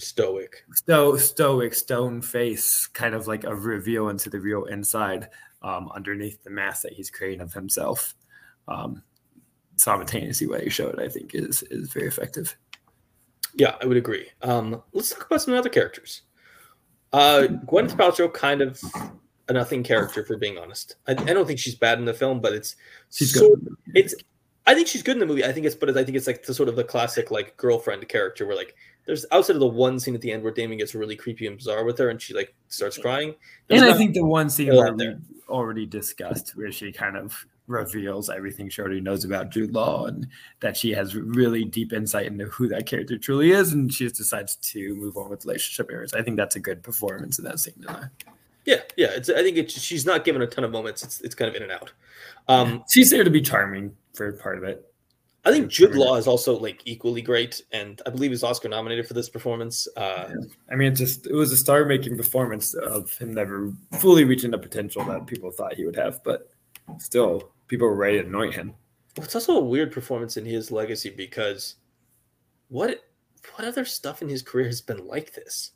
[0.00, 0.64] stoic.
[0.74, 5.28] Sto- stoic stone face kind of like a reveal into the real inside
[5.62, 8.14] um, underneath the mask that he's creating of himself.
[8.68, 9.02] Um,
[9.80, 12.56] simultaneously way you show it i think is is very effective.
[13.54, 14.28] Yeah i would agree.
[14.42, 16.22] Um, let's talk about some other characters.
[17.12, 18.80] Uh, gwyneth paltrow kind of
[19.48, 20.96] a nothing character for being honest.
[21.08, 22.76] I, I don't think she's bad in the film but it's
[23.10, 23.68] she's so, good.
[23.94, 24.14] it's
[24.66, 25.44] I think she's good in the movie.
[25.44, 28.06] I think it's, but I think it's like the sort of the classic like girlfriend
[28.08, 30.94] character where like there's outside of the one scene at the end where Damon gets
[30.94, 33.34] really creepy and bizarre with her and she like starts crying.
[33.68, 35.16] and I think the one scene where we
[35.48, 40.26] already discussed where she kind of reveals everything she already knows about Jude Law and
[40.60, 44.16] that she has really deep insight into who that character truly is and she just
[44.16, 46.12] decides to move on with relationship errors.
[46.12, 47.84] I think that's a good performance in that scene.
[48.66, 49.08] Yeah, yeah.
[49.08, 51.02] It's I think it's she's not given a ton of moments.
[51.02, 51.92] It's it's kind of in and out.
[52.48, 54.89] Um, she's there to be charming for part of it.
[55.44, 59.06] I think Jude Law is also like equally great, and I believe he's Oscar nominated
[59.06, 59.88] for this performance.
[59.96, 60.34] Uh, yeah.
[60.70, 64.58] I mean, it just it was a star-making performance of him never fully reaching the
[64.58, 66.50] potential that people thought he would have, but
[66.98, 68.74] still, people were ready to anoint him.
[69.16, 71.76] it's also a weird performance in his legacy because
[72.68, 73.00] what
[73.56, 75.72] what other stuff in his career has been like this?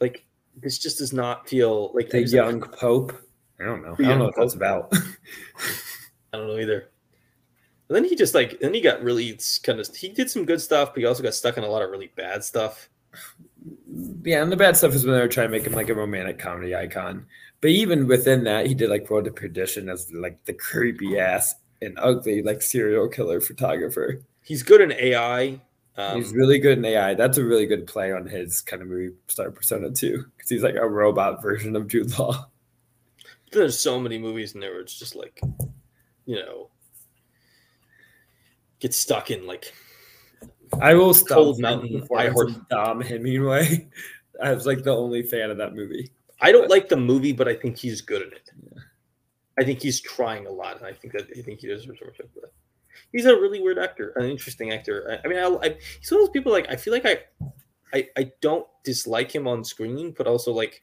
[0.00, 0.26] Like
[0.60, 3.14] this just does not feel like the young Pope.
[3.58, 3.96] I don't know.
[3.98, 4.92] I don't know what that's about.
[6.34, 6.90] I don't know either.
[7.88, 10.60] And then he just like then he got really kind of he did some good
[10.60, 12.88] stuff, but he also got stuck in a lot of really bad stuff.
[14.22, 15.94] Yeah, and the bad stuff is when they were trying to make him like a
[15.94, 17.26] romantic comedy icon.
[17.60, 21.54] But even within that, he did like Road to Perdition as like the creepy ass
[21.80, 24.20] and ugly like serial killer photographer.
[24.42, 25.60] He's good in AI.
[25.96, 27.14] Um, he's really good in AI.
[27.14, 30.62] That's a really good play on his kind of movie star persona too, because he's
[30.62, 32.48] like a robot version of Jude Law.
[33.52, 35.40] there's so many movies in there where it's just like,
[36.26, 36.68] you know,
[38.80, 39.72] get stuck in like
[40.80, 41.36] I will stop.
[41.36, 43.88] Cold Mountain, I of Dom Hemingway.
[44.42, 46.10] I was like the only fan of that movie.
[46.40, 48.50] I don't like the movie, but I think he's good at it.
[49.58, 52.34] I think he's trying a lot, and I think that I think he deserves respect
[52.34, 52.52] for that.
[53.12, 55.18] He's a really weird actor, an interesting actor.
[55.24, 57.18] I, I mean, I, I, he's one of those people like I feel like I,
[57.94, 60.82] I, I don't dislike him on screen, but also like,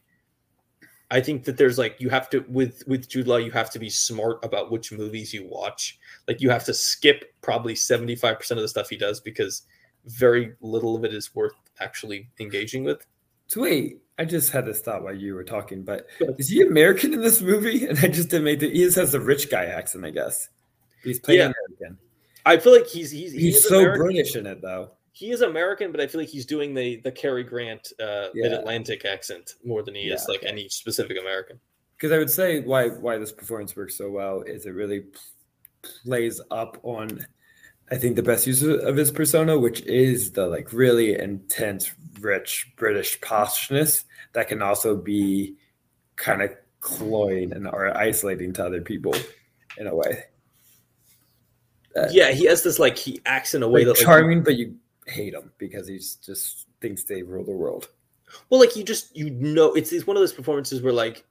[1.14, 3.80] I think that there's like you have to with with Jude Law, you have to
[3.80, 6.00] be smart about which movies you watch.
[6.28, 9.62] Like you have to skip probably seventy five percent of the stuff he does because
[10.08, 13.06] very little of it is worth actually engaging with.
[13.46, 16.08] So wait, I just had this thought while you were talking, but
[16.40, 17.86] is he American in this movie?
[17.88, 20.50] And I just didn't make the he just has the rich guy accent, I guess.
[21.04, 21.52] He's playing Yeah.
[21.80, 22.00] American.
[22.46, 24.06] I feel like he's he's he He's so American.
[24.06, 24.92] British in it though.
[25.14, 28.50] He is American, but I feel like he's doing the the Cary Grant uh, Yeah.
[28.50, 30.48] Mid Atlantic accent more than he is like okay.
[30.48, 31.60] any specific American.
[31.96, 35.06] Because I would say why why this performance works so well is it really
[36.04, 37.26] plays up on
[37.92, 41.92] I think the best use of of his persona, which is the like really intense,
[42.20, 45.56] rich British poshness that can also be
[46.16, 49.14] kind of cloying and or isolating to other people
[49.78, 50.24] in a way.
[51.96, 54.42] Uh, Yeah, he has this like he acts in a way like that like, charming,
[54.42, 54.76] but you
[55.08, 57.90] hate him because he's just thinks they rule the world.
[58.50, 61.26] well, like you just you know it's, it's one of those performances where like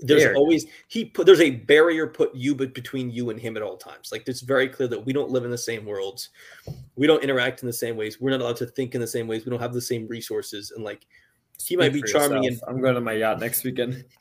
[0.00, 0.36] there's Barrier.
[0.36, 3.76] always he put there's a barrier put you but between you and him at all
[3.76, 4.12] times.
[4.12, 6.28] Like it's very clear that we don't live in the same worlds,
[6.96, 9.26] we don't interact in the same ways, we're not allowed to think in the same
[9.26, 11.04] ways, we don't have the same resources, and like
[11.60, 12.60] he might be Speak charming and.
[12.68, 14.04] I'm going to my yacht next weekend.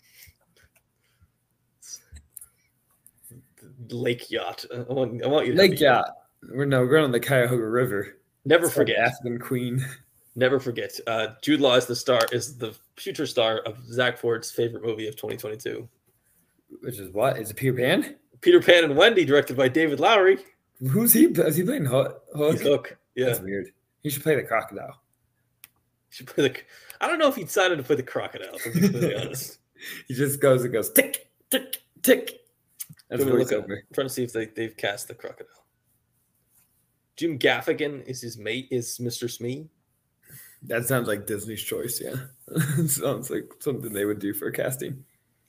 [3.90, 4.66] lake yacht.
[4.74, 6.10] I want, I want you to Lake yacht.
[6.50, 8.18] We're no, we're going on the Cuyahoga River.
[8.48, 8.98] Never forget.
[8.98, 9.86] Aspen Queen.
[10.36, 10.98] Never forget.
[11.06, 15.08] Uh, Jude Law is the star, is the future star of Zack Ford's favorite movie
[15.08, 15.88] of 2022,
[16.82, 17.38] Which is what?
[17.40, 18.16] Is it Peter Pan?
[18.42, 20.38] Peter Pan and Wendy, directed by David Lowery.
[20.92, 21.26] Who's he?
[21.26, 22.22] Is he playing Hook?
[22.36, 22.52] Hook?
[22.54, 22.98] He's Hook.
[23.16, 23.72] Yeah, That's weird.
[24.04, 25.02] He should play the crocodile.
[26.10, 26.56] should play the.
[27.02, 28.58] I don't know if he decided to play the crocodile.
[28.60, 29.58] To be honest,
[30.08, 32.42] He just goes and goes tick, tick, tick.
[33.10, 33.78] That's me look voiceover.
[33.78, 35.66] I'm trying to see if they, they've cast the crocodile.
[37.18, 38.68] Jim Gaffigan is his mate.
[38.72, 39.30] Is Mr.
[39.30, 39.68] Smee?
[40.64, 42.02] That sounds like Disney's choice.
[42.02, 42.16] Yeah,
[42.88, 45.04] sounds like something they would do for casting.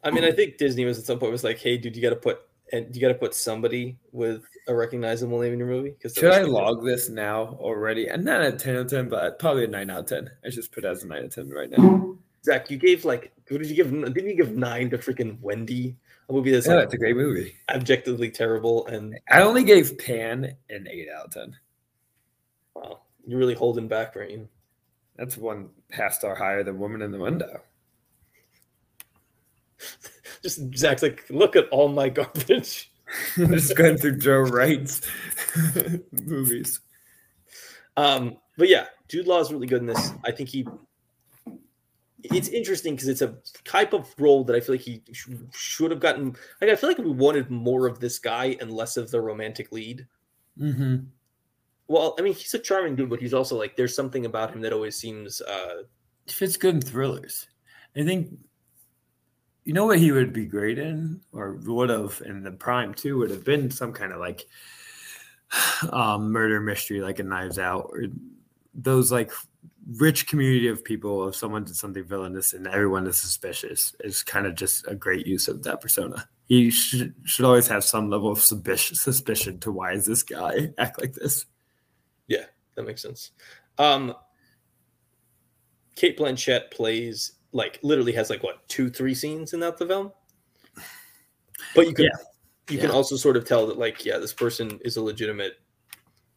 [0.05, 2.11] I mean, I think Disney was at some point was like, "Hey, dude, you got
[2.11, 2.41] to put
[2.73, 6.33] and you got to put somebody with a recognizable name in your movie." Because Should
[6.33, 8.09] I log this now already?
[8.09, 10.31] And not a ten out of ten, but probably a nine out of ten.
[10.45, 12.17] I just put it as a nine out of ten right now.
[12.45, 13.91] Zack, you gave like what did you give?
[13.91, 15.97] Didn't you give nine to freaking Wendy?
[16.29, 17.55] A movie that's Yeah, like it's a great movie.
[17.71, 21.57] objectively terrible, and I only gave Pan an eight out of ten.
[22.75, 24.49] wow, you're really holding back, Brain.
[25.17, 27.63] That's one half star higher than Woman in the Window.
[30.43, 32.93] Just Zack's like, look at all my garbage.
[33.39, 35.01] I'm just going through Joe Wright's
[36.13, 36.81] movies.
[37.97, 40.11] Um, but yeah, Jude Law is really good in this.
[40.25, 40.67] I think he.
[42.25, 45.91] It's interesting because it's a type of role that I feel like he sh- should
[45.91, 46.37] have gotten.
[46.61, 49.71] Like I feel like we wanted more of this guy and less of the romantic
[49.71, 50.07] lead.
[50.59, 50.97] Mm-hmm.
[51.87, 54.61] Well, I mean, he's a charming dude, but he's also like there's something about him
[54.63, 55.41] that always seems.
[55.41, 55.83] uh
[56.31, 57.47] fits good in thrillers.
[57.97, 58.31] I think
[59.65, 63.19] you know what he would be great in, or would have in the prime too,
[63.19, 64.47] would have been some kind of like
[65.93, 68.05] um, murder mystery, like a Knives Out, or
[68.75, 69.33] those like
[69.97, 71.29] rich community of people.
[71.29, 75.27] If someone did something villainous and everyone is suspicious, is kind of just a great
[75.27, 76.29] use of that persona.
[76.47, 80.71] He should should always have some level of suspicion, suspicion to why is this guy
[80.79, 81.47] act like this.
[82.27, 82.45] Yeah,
[82.75, 83.33] that makes sense.
[83.79, 84.15] Um,
[85.97, 90.13] Cate Blanchett plays like literally has like what two, three scenes in that the film.
[91.75, 92.11] But you can Yeah.
[92.71, 95.55] you can also sort of tell that like yeah, this person is a legitimate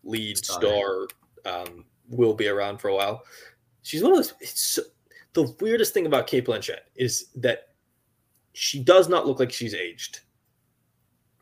[0.03, 0.61] lead Star.
[0.61, 1.07] star.
[1.45, 3.23] Um, will be around for a while.
[3.83, 4.33] She's one of those.
[4.39, 4.81] It's so,
[5.33, 7.69] the weirdest thing about Cate Blanchett is that
[8.53, 10.19] she does not look like she's aged.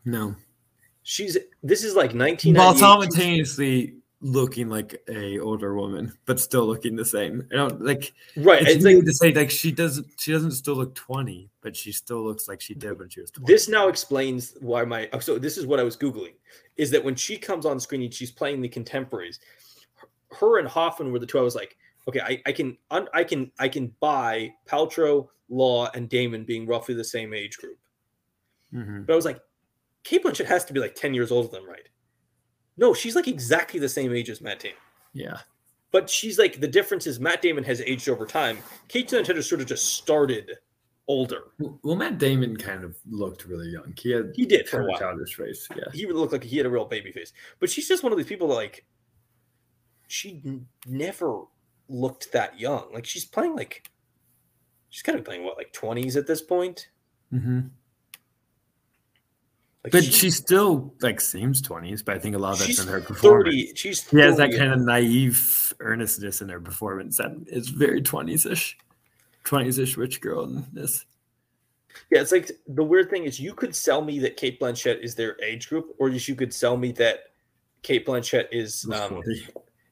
[0.06, 0.36] No,
[1.04, 2.56] She's this is like nineteen.
[2.56, 7.48] while simultaneously looking like a older woman, but still looking the same.
[7.52, 8.14] I don't like.
[8.38, 8.62] right.
[8.62, 10.06] It's It's like to say like she doesn't.
[10.18, 13.32] She doesn't still look twenty, but she still looks like she did when she was
[13.32, 13.52] twenty.
[13.52, 16.34] this now explains why my so this is what I was googling
[16.78, 19.40] is that when she comes on screen and she's playing the contemporaries,
[20.40, 21.40] her and Hoffman were the two.
[21.40, 21.78] I was like,
[22.08, 26.96] okay, I, I can I can I can buy Paltrow, Law, and Damon being roughly
[26.96, 27.78] the same age group,
[28.74, 29.06] Mhm.
[29.06, 29.40] but I was like,
[30.04, 31.88] Cate Blanchett has to be like ten years older than right?
[32.78, 34.78] No, she's like exactly the same age as Matt Damon.
[35.14, 35.40] Yeah.
[35.92, 38.60] But she's like the difference is Matt Damon has aged over time.
[38.88, 40.58] Cate Blanchett has sort of just started
[41.08, 41.46] older.
[41.82, 43.94] Well, Matt Damon kind of looked really young.
[43.98, 45.00] He had He did for a while.
[45.00, 45.68] childish face.
[45.76, 45.86] Yeah.
[45.92, 47.34] He would look like he had a real baby face.
[47.60, 48.86] But she's just one of these people that like
[50.10, 50.42] she
[50.88, 51.44] never
[51.88, 52.92] looked that young.
[52.92, 53.90] Like she's playing like
[54.90, 56.90] she's kind of playing what like 20s at this point.
[57.32, 57.60] Mm-hmm.
[59.84, 62.02] Like But she- she still like seems twenties.
[62.02, 63.56] But I think a lot of that's in her performance.
[63.56, 63.76] 30.
[63.76, 68.46] She's She has that kind of naive earnestness in her performance that is very twenties
[68.48, 68.78] ish,
[69.44, 71.06] twenties ish rich girl in this.
[72.12, 75.14] Yeah, it's like the weird thing is you could sell me that Cate Blanchett is
[75.14, 77.20] their age group, or you could sell me that
[77.84, 79.22] Cate Blanchett is um,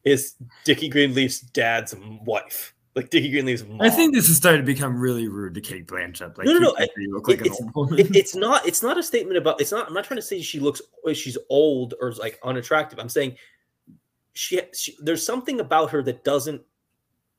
[0.03, 1.93] is Dickie Greenleaf's dad's
[2.25, 3.81] wife, like Dickie Greenleaf's mom.
[3.81, 6.37] I think this is starting to become really rude to Cate Blanchett.
[6.37, 7.59] Like, No, no, no, you think you look like it's-
[7.99, 9.87] it, it's not it's not a statement about it's not.
[9.87, 10.81] I'm not trying to say she looks
[11.13, 12.99] she's old or like unattractive.
[12.99, 13.35] I'm saying
[14.33, 16.61] she, she there's something about her that doesn't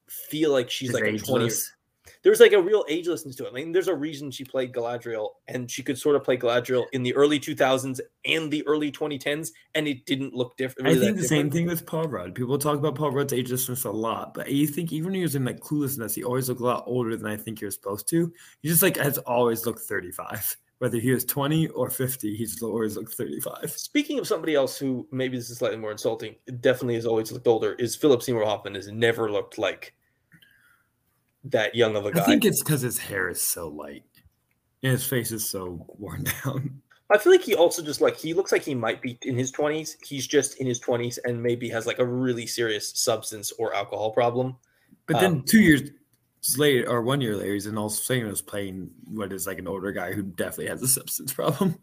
[0.08, 1.72] feel like she's It's like a 20 ageless.
[2.22, 3.50] There's like a real agelessness to it.
[3.50, 6.86] I mean, there's a reason she played Galadriel, and she could sort of play Galadriel
[6.92, 10.88] in the early 2000s and the early 2010s, and it didn't look different.
[10.88, 12.34] I think the same thing with Paul Rudd.
[12.34, 15.34] People talk about Paul Rudd's agelessness a lot, but you think even when he was
[15.34, 18.32] in like cluelessness, he always looked a lot older than I think you're supposed to.
[18.60, 20.56] He just like has always looked 35.
[20.78, 23.72] Whether he was 20 or 50, he's always looked 35.
[23.72, 27.48] Speaking of somebody else who maybe this is slightly more insulting, definitely has always looked
[27.48, 28.76] older, is Philip Seymour Hoffman.
[28.76, 29.94] Has never looked like
[31.50, 32.22] that young of a guy.
[32.22, 34.04] I think it's because his hair is so light
[34.82, 36.82] and his face is so worn down.
[37.10, 39.50] I feel like he also just like he looks like he might be in his
[39.50, 39.96] 20s.
[40.04, 44.10] He's just in his 20s and maybe has like a really serious substance or alcohol
[44.10, 44.56] problem.
[45.06, 45.90] But then Um, two years
[46.58, 49.66] later, or one year later, he's in All saying was playing what is like an
[49.66, 51.78] older guy who definitely has a substance problem.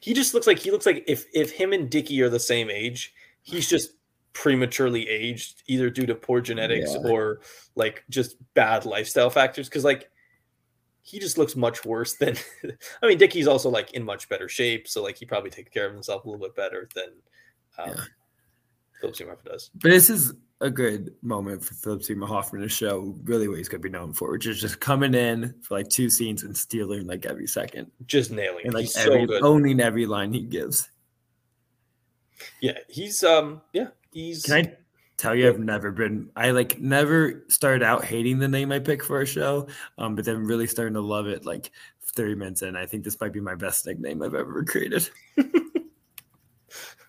[0.00, 2.70] He just looks like he looks like if if him and Dickie are the same
[2.70, 3.92] age, he's just
[4.32, 7.10] prematurely aged either due to poor genetics Yeah.
[7.10, 7.40] or
[7.74, 10.10] like just bad lifestyle factors cuz like
[11.02, 12.36] he just looks much worse than
[13.02, 15.86] I mean Dickie's also like in much better shape so like he probably takes care
[15.86, 17.08] of himself a little bit better than
[17.78, 18.04] um, Yeah.
[19.00, 19.70] Philip Seymour Hoffman does.
[19.74, 23.68] But this is a good moment for Philip Seymour Hoffman to show really what he's
[23.68, 26.56] going to be known for, which is just coming in for like two scenes and
[26.56, 30.42] stealing like every second Just nailing and like he's every, so owning every line he
[30.42, 30.90] gives.
[32.60, 34.76] Yeah, he's um yeah, he's Can I
[35.16, 39.04] tell you, I've never been, I like never started out hating the name I picked
[39.04, 41.70] for a show, um, but then really starting to love it like
[42.04, 42.76] 30 minutes in.
[42.76, 45.08] I think this might be my best nickname I've ever created.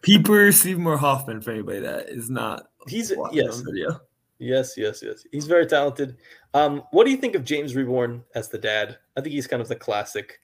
[0.02, 3.62] Peeper Seymour Hoffman, for anybody that is not he's yes.
[3.62, 4.00] video.
[4.40, 5.26] Yes, yes, yes.
[5.32, 6.18] He's very talented.
[6.54, 8.98] Um, what do you think of James Rebhorn as the dad?
[9.18, 10.40] I think he's kind of the classic,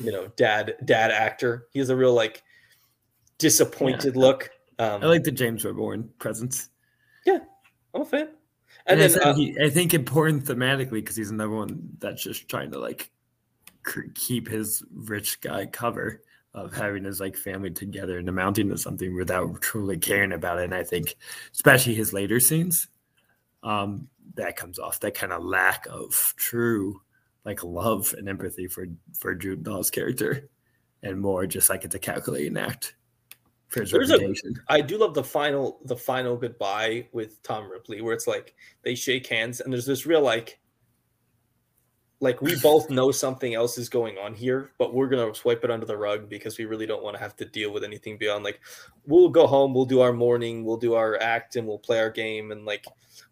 [0.00, 1.68] you know, dad dad actor.
[1.70, 2.42] He has a real like
[3.38, 4.50] disappointed look.
[4.78, 6.70] Um, I like the James Rebhorn presence.
[7.26, 7.40] Yeah,
[7.94, 8.28] I'm a fan.
[8.86, 11.90] And, And, I, then said uh, he, I think important thematically because he's another one
[11.98, 13.10] that's just trying to like
[14.14, 16.22] keep his rich guy cover
[16.54, 20.64] of having his like family together and amounting to something without truly caring about it.
[20.64, 21.16] And I think,
[21.52, 22.88] especially his later scenes,
[23.62, 27.00] um, that comes off that kind of lack of true
[27.44, 28.86] like love and empathy for
[29.18, 30.48] for Jude Law's character,
[31.02, 32.94] and more just like it's a calculating act
[33.74, 34.34] There's a-.
[34.68, 38.94] I do love the final the final goodbye with Tom Ripley, where it's like they
[38.94, 40.58] shake hands and there's this real like
[42.20, 45.70] like we both know something else is going on here, but we're gonna swipe it
[45.70, 48.42] under the rug because we really don't want to have to deal with anything beyond
[48.42, 48.60] like
[49.06, 52.10] we'll go home, we'll do our morning, we'll do our act, and we'll play our
[52.10, 52.84] game, and like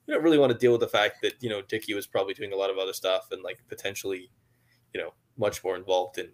[0.06, 2.34] we don't really want to deal with the fact that you know Dickie was probably
[2.34, 4.30] doing a lot of other stuff and like potentially,
[4.94, 6.28] you know, much more involved in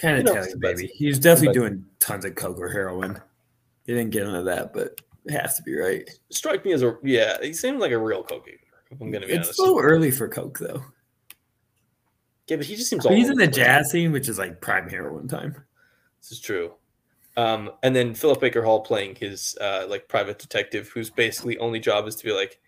[0.00, 0.82] Kind of telling baby.
[0.86, 3.20] best- He's definitely doing tons of coke or heroin.
[3.84, 6.08] He didn't get into that, but it has to be right.
[6.30, 8.58] strike me as a yeah, he seemed like a real coke user,
[8.90, 9.56] if I'm gonna be It's honest.
[9.58, 10.82] so early for coke though.
[12.48, 14.60] yeah, but he just seems But all he's in the jazz scene, which is like
[14.60, 15.54] prime heroin time.
[16.20, 16.72] This is true.
[17.36, 21.80] Um, and then Philip Baker Hall playing his uh, like private detective, whose basically only
[21.80, 22.60] job is to be like,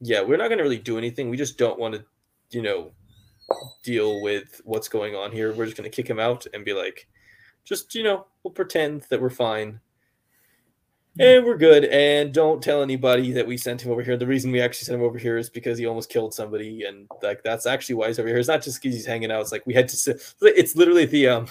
[0.00, 1.28] yeah, we're not going to really do anything.
[1.30, 2.04] We just don't want to,
[2.50, 2.92] you know,
[3.82, 5.52] deal with what's going on here.
[5.52, 7.08] We're just going to kick him out and be like,
[7.64, 9.80] just you know, we'll pretend that we're fine.
[11.18, 14.16] And we're good, and don't tell anybody that we sent him over here.
[14.16, 17.08] The reason we actually sent him over here is because he almost killed somebody, and
[17.20, 18.38] like that's actually why he's over here.
[18.38, 19.40] It's not just because he's hanging out.
[19.40, 19.96] It's like we had to.
[20.12, 21.48] s- It's literally the um,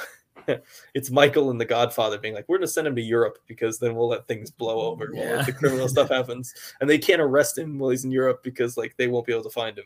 [0.93, 3.95] it's Michael and the Godfather being like, we're gonna send him to Europe because then
[3.95, 5.41] we'll let things blow over while Yeah.
[5.43, 8.95] the criminal stuff happens, and they can't arrest him while he's in Europe because like
[8.97, 9.85] they won't be able to find him.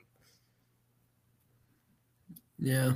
[2.64, 2.93] Yeah.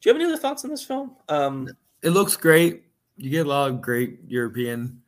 [0.00, 1.16] Do you have any other thoughts on this film?
[1.28, 1.68] Um,
[2.02, 2.84] It looks great.
[3.16, 5.02] you get a lot of great European,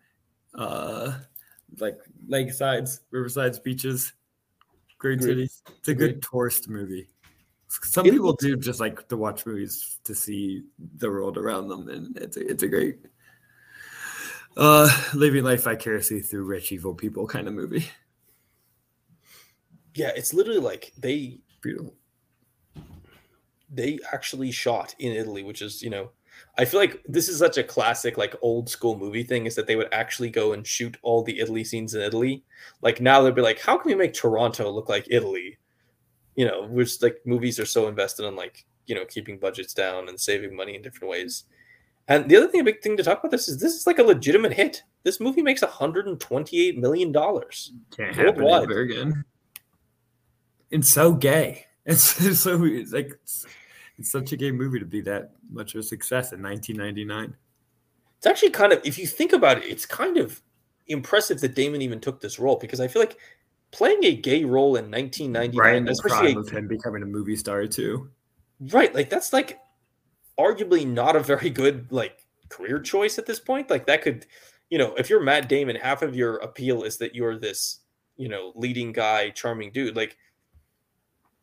[0.55, 1.18] uh,
[1.81, 1.99] like
[2.29, 4.12] lakesides, riversides, beaches,
[4.99, 5.62] great cities.
[5.79, 7.09] It's a good tourist movie.
[7.68, 10.62] Some It people looks- do just like to watch movies to see
[10.99, 12.99] the world around them, and it's a, it's a great,
[14.57, 17.87] uh, living life vicariously through rich evil people kind of movie.
[19.95, 21.95] Yeah, it's literally like they Beautiful.
[23.73, 26.11] They actually shot in Italy, which is, you know,
[26.59, 29.67] I feel like this is such a classic, like old school movie thing is that
[29.67, 32.45] they would actually go and shoot all the Italy scenes in Italy.
[32.83, 35.59] Like now they'd be like, how can we make Toronto look like Italy?
[36.35, 40.09] You know, which like movies are so invested in like, you know, keeping budgets down
[40.09, 41.45] and saving money in different ways.
[42.09, 43.99] And the other thing, a big thing to talk about this is this is like
[43.99, 44.83] a legitimate hit.
[45.03, 47.73] This movie makes 128 million dollars.
[47.97, 49.25] Can't happen ever again.
[50.71, 51.67] It's so gay.
[51.89, 53.47] It's, so it's like it's,
[53.97, 57.37] it's such a gay movie to be that much of a success in 1999.
[58.18, 60.43] It's actually kind of, if you think about it, it's kind of
[60.89, 63.18] impressive that Damon even took this role because I feel like
[63.70, 67.66] playing a gay role in 1999, Right especially prime of him becoming a movie star
[67.66, 68.11] too.
[68.72, 69.59] right, like that's like
[70.39, 72.18] arguably not a very good like
[72.49, 73.70] career choice at this point.
[73.70, 74.26] Like that could,
[74.70, 77.80] you know, if you're Matt Damon, half of your appeal is that you're this,
[78.16, 79.97] you know, leading guy, charming dude.
[79.97, 80.16] Like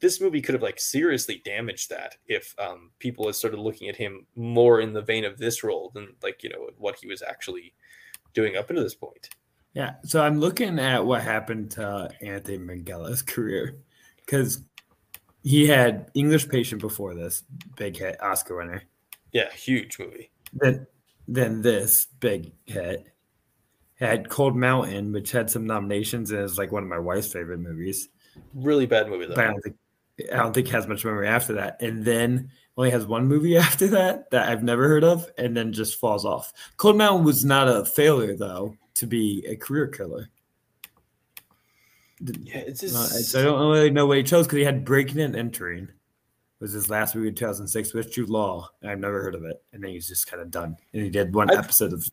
[0.04, 3.96] this movie could have like seriously damaged that if um, people had started looking at
[3.96, 7.22] him more in the vein of this role than like you know what he was
[7.22, 7.74] actually
[8.34, 9.30] doing up until this point.
[9.74, 9.94] Yeah.
[10.04, 13.78] So I'm looking at what happened to Anthony Minghella career
[14.18, 14.62] because
[15.42, 17.44] he had English Patient before this,
[17.78, 18.84] big hit, Oscar winner.
[19.32, 20.32] Yeah, huge movie.
[20.54, 20.86] Then,
[21.30, 23.08] then this big hit
[23.96, 27.60] had Cold Mountain, which had some nominations and is like one of my wife's favorite
[27.60, 28.10] movies.
[28.54, 29.36] Really bad movie though.
[29.36, 29.76] But I don't think
[30.32, 31.82] I don't think has much memory after that.
[31.82, 35.74] And then only has one movie after that that I've never heard of, and then
[35.74, 36.54] just falls off.
[36.78, 40.30] Cold Mountain was not a failure though to be a career killer.
[42.22, 44.86] Yeah, it's Uh, just so I don't really know what he chose because he had
[44.86, 45.90] Breaking and Entering
[46.60, 48.70] was his last movie in 2006 with Jude Law.
[48.84, 50.78] I've never heard of it, and then he's just kind of done.
[50.94, 52.06] And he did one I've- episode of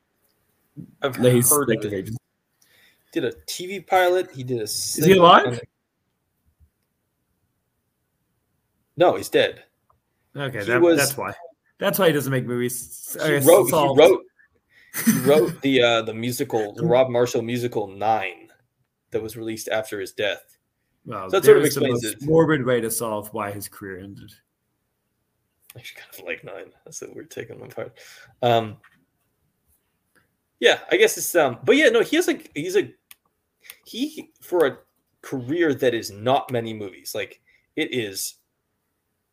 [1.02, 1.92] I've heard of it.
[1.92, 2.16] Agents.
[3.12, 4.30] Did a TV pilot.
[4.32, 4.62] He did a.
[4.62, 5.60] Is he alive?
[9.00, 9.64] No, he's dead.
[10.36, 11.32] Okay, that, was- that's why.
[11.78, 13.16] That's why he doesn't make movies.
[13.24, 13.66] He wrote.
[13.68, 14.22] He wrote.
[15.06, 18.48] He wrote the uh, the musical, the Rob Marshall musical Nine,
[19.12, 20.58] that was released after his death.
[21.06, 22.22] Well, So that sort of the explains most it.
[22.22, 24.30] Morbid way to solve why his career ended.
[25.76, 26.72] Actually, kind of like Nine.
[26.84, 27.96] That's a weird take on my part.
[28.42, 28.76] Um,
[30.58, 32.92] yeah, I guess it's um, but yeah, no, he has like he's a
[33.86, 34.78] he for a
[35.22, 37.14] career that is not many movies.
[37.14, 37.40] Like
[37.76, 38.34] it is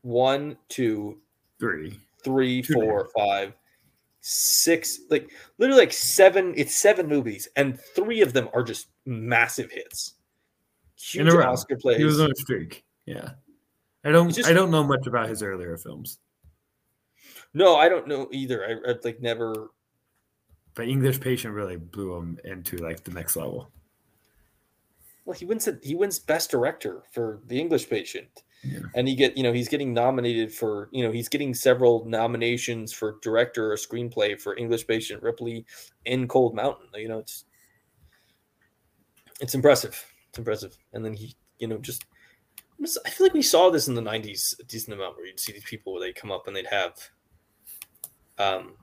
[0.07, 1.17] one, two,
[1.59, 1.99] Three.
[2.23, 3.53] three, Two four, five,
[4.21, 6.53] six, like literally like seven.
[6.55, 10.13] It's seven movies, and three of them are just massive hits.
[10.99, 11.27] Huge.
[11.33, 11.97] Oscar plays.
[11.97, 12.83] He was on a streak.
[13.05, 13.31] Yeah.
[14.03, 14.33] I don't.
[14.33, 16.19] Just- I don't know much about his earlier films,
[17.53, 18.65] no, I don't know either.
[18.65, 19.71] I, I've like never.
[20.75, 23.69] but English Patient really blew him into like the next level.
[25.25, 25.67] Well, he wins.
[25.67, 28.79] A, he wins Best Director for The English Patient, Yeah.
[28.95, 32.91] and he get you know he's getting nominated for you know he's getting several nominations
[32.91, 35.65] for director or screenplay for English Patient, Ripley,
[36.05, 36.87] in Cold Mountain.
[36.95, 37.45] You know it's
[39.39, 40.03] it's impressive.
[40.29, 40.77] It's impressive.
[40.93, 42.05] And then he you know just
[43.05, 45.51] I feel like we saw this in the '90s a decent amount where you'd see
[45.53, 46.93] these people where they come up and they'd have
[48.39, 48.73] um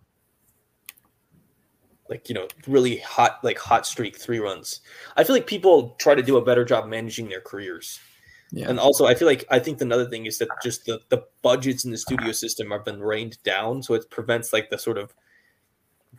[2.08, 4.80] like you know really hot like hot streak three runs
[5.16, 8.00] i feel like people try to do a better job managing their careers
[8.56, 8.68] Yeah.
[8.70, 11.84] and also i feel like i think another thing is that just the the budgets
[11.84, 15.12] in the studio system have been reined down so it prevents like the sort of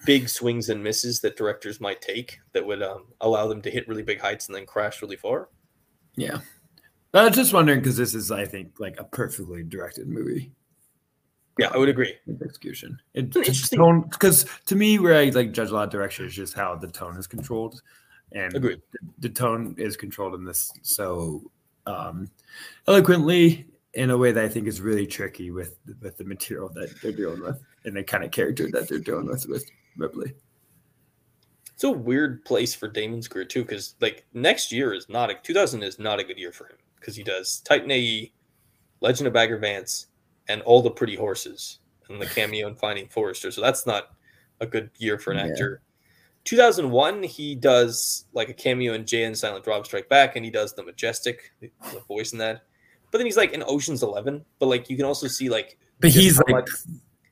[0.05, 3.87] big swings and misses that directors might take that would um, allow them to hit
[3.87, 5.47] really big heights and then crash really far
[6.17, 6.39] Yeah.
[7.13, 10.51] I was just wondering because this is, I think, like a perfectly directed movie.
[11.57, 12.13] yeah i would agree
[12.43, 12.99] execution.
[13.13, 16.35] It, It's tone because to me, where I like judge a lot of direction is
[16.35, 17.81] just how the tone is controlled,
[18.33, 18.81] and Agreed.
[19.19, 21.49] the tone is controlled in this so
[21.87, 22.29] um,
[22.87, 26.93] eloquently in a way that I think is really tricky with with the material that
[27.01, 29.65] they're dealing with and the kind of character that they're dealing with with
[29.97, 30.33] Ripley.
[31.73, 35.35] it's a weird place for damon's career too because like next year is not a
[35.35, 38.31] 2000 is not a good year for him because he does titan ae
[39.01, 40.07] legend of bagger vance
[40.49, 41.79] and all the pretty horses
[42.09, 44.15] and the cameo in finding forrester so that's not
[44.59, 45.45] a good year for an Yeah.
[45.51, 45.81] actor
[46.45, 50.51] 2001 he does like a cameo in jay and silent bob strike back and he
[50.51, 51.69] does the majestic the,
[52.07, 52.63] voice in that
[53.11, 56.11] but then he's like in oceans 11 but like you can also see like But
[56.11, 56.69] he's like much-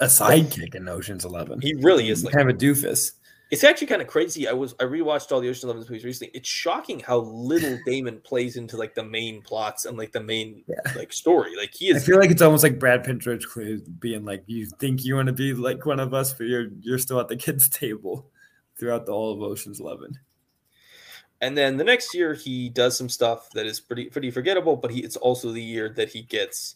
[0.03, 1.61] a sidekick in Ocean's Eleven.
[1.61, 3.13] He really is like kind of a doofus.
[3.51, 4.47] It's actually kind of crazy.
[4.47, 6.31] I was I rewatched all the Ocean's Eleven movies recently.
[6.33, 10.63] It's shocking how little Damon plays into like the main plots and like the main
[10.67, 10.93] yeah.
[10.95, 11.55] like story.
[11.55, 12.03] Like he is.
[12.03, 15.15] I feel like it's almost like Brad Pitt, George Clooney being like, "You think you
[15.15, 18.29] want to be like one of us, but you're you're still at the kids' table."
[18.79, 20.17] Throughout the all of Ocean's Eleven.
[21.41, 24.91] And then the next year he does some stuff that is pretty pretty forgettable, but
[24.91, 26.75] he it's also the year that he gets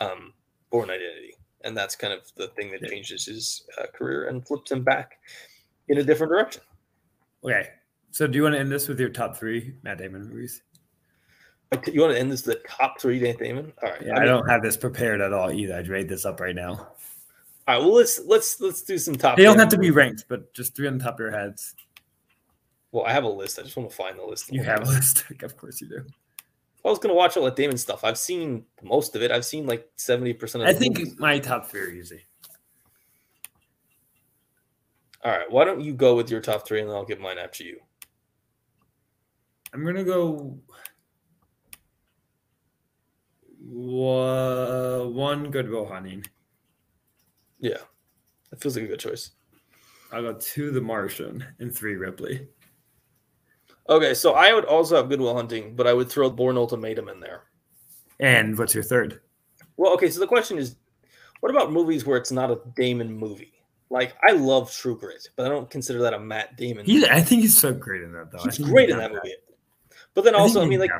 [0.00, 0.32] um,
[0.70, 1.34] Bourne Identity,
[1.64, 5.18] and that's kind of the thing that changes his uh, career and flips him back
[5.88, 6.62] in a different direction.
[7.44, 7.68] Okay,
[8.10, 10.62] so do you want to end this with your top three Matt Damon movies?
[11.92, 13.72] You want to end this with the top three Matt Damon?
[13.82, 14.02] All right.
[14.02, 15.74] Yeah, I, mean, I, don't have this prepared at all either.
[15.74, 16.92] I'd rate this up right now.
[17.68, 17.84] All right.
[17.84, 19.36] Well, let's let's let's do some top.
[19.36, 21.74] They don't have to be ranked, but just three on the top of your heads.
[22.92, 23.58] Well, I have a list.
[23.58, 24.52] I just want to find the list.
[24.52, 25.24] You have a list.
[25.42, 26.04] of course you do.
[26.84, 28.04] I was going to watch all that Damon stuff.
[28.04, 29.32] I've seen most of it.
[29.32, 30.68] I've seen like 70% of it.
[30.68, 31.16] I think movies.
[31.18, 32.24] my top three are easy.
[35.24, 35.50] All right.
[35.50, 37.80] Why don't you go with your top three and then I'll give mine after you?
[39.74, 40.56] I'm going to go
[43.58, 46.24] one Good Will Hunting.
[47.58, 47.78] Yeah.
[48.50, 49.32] That feels like a good choice.
[50.12, 52.46] I got two The Martian and three Ripley.
[53.88, 57.08] Okay, so I would also have Good Will Hunting, but I would throw Bourne Ultimatum
[57.08, 57.44] in there.
[58.18, 59.20] And what's your third?
[59.76, 60.76] Well, okay, so the question is,
[61.40, 63.52] what about movies where it's not a Damon movie?
[63.90, 66.84] Like I love True Grit, but I don't consider that a Matt Damon.
[66.84, 68.42] He's, I think he's so great in that though.
[68.42, 69.34] He's great in that, that movie.
[70.14, 70.90] But then also, I, I mean, like,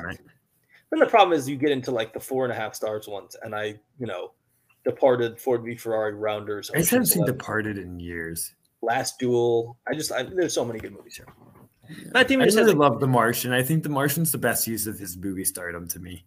[0.89, 3.35] then the problem is you get into like the four and a half stars ones,
[3.41, 4.31] and I, you know,
[4.87, 6.71] Departed, Ford v Ferrari, Rounders.
[6.73, 8.53] I haven't seen Departed in years.
[8.81, 9.77] Last Duel.
[9.87, 11.27] I just, I, there's so many good movies here.
[12.15, 13.51] I think I really love The Martian.
[13.51, 16.25] I think The Martian's the best use of his movie stardom to me.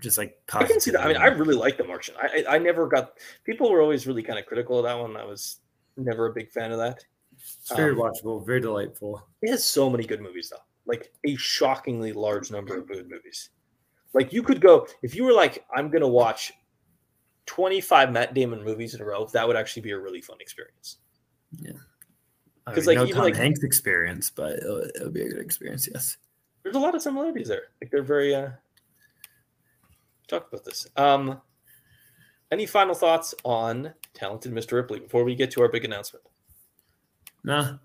[0.00, 1.02] Just like I can see that.
[1.02, 2.14] I mean, I really like The Martian.
[2.20, 3.18] I, I, I never got.
[3.44, 5.16] People were always really kind of critical of that one.
[5.16, 5.58] I was
[5.96, 7.04] never a big fan of that.
[7.34, 9.22] It's very um, watchable, very delightful.
[9.42, 10.62] It has so many good movies though.
[10.86, 13.50] Like a shockingly large number of good movies.
[14.12, 16.52] Like you could go if you were like, I'm gonna watch
[17.52, 19.26] 25 Matt Damon movies in a row.
[19.26, 20.96] That would actually be a really fun experience.
[21.60, 21.72] Yeah.
[22.64, 25.86] Because like no even Tom like Hanks experience, but it'll, it'll, be a good experience.
[25.92, 26.16] Yes,
[26.62, 27.64] there's a lot of similarities there.
[27.82, 28.34] Like they're very.
[28.34, 28.50] uh
[30.28, 30.86] Talk about this.
[30.96, 31.42] Um,
[32.50, 34.72] any final thoughts on talented Mr.
[34.72, 36.24] Ripley before we get to our big announcement?
[37.44, 37.76] Nah.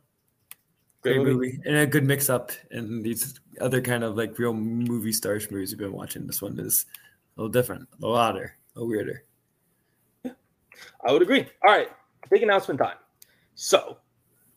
[1.02, 1.34] Great, Great movie.
[1.34, 1.60] movie.
[1.66, 5.72] and a good mix up and these other kind of like real movie stars movies
[5.72, 6.26] we've been watching.
[6.26, 6.86] This one is
[7.36, 9.24] a little different, a little odder, a little weirder.
[11.06, 11.48] I would agree.
[11.66, 11.90] All right,
[12.30, 12.98] big announcement time.
[13.56, 13.98] So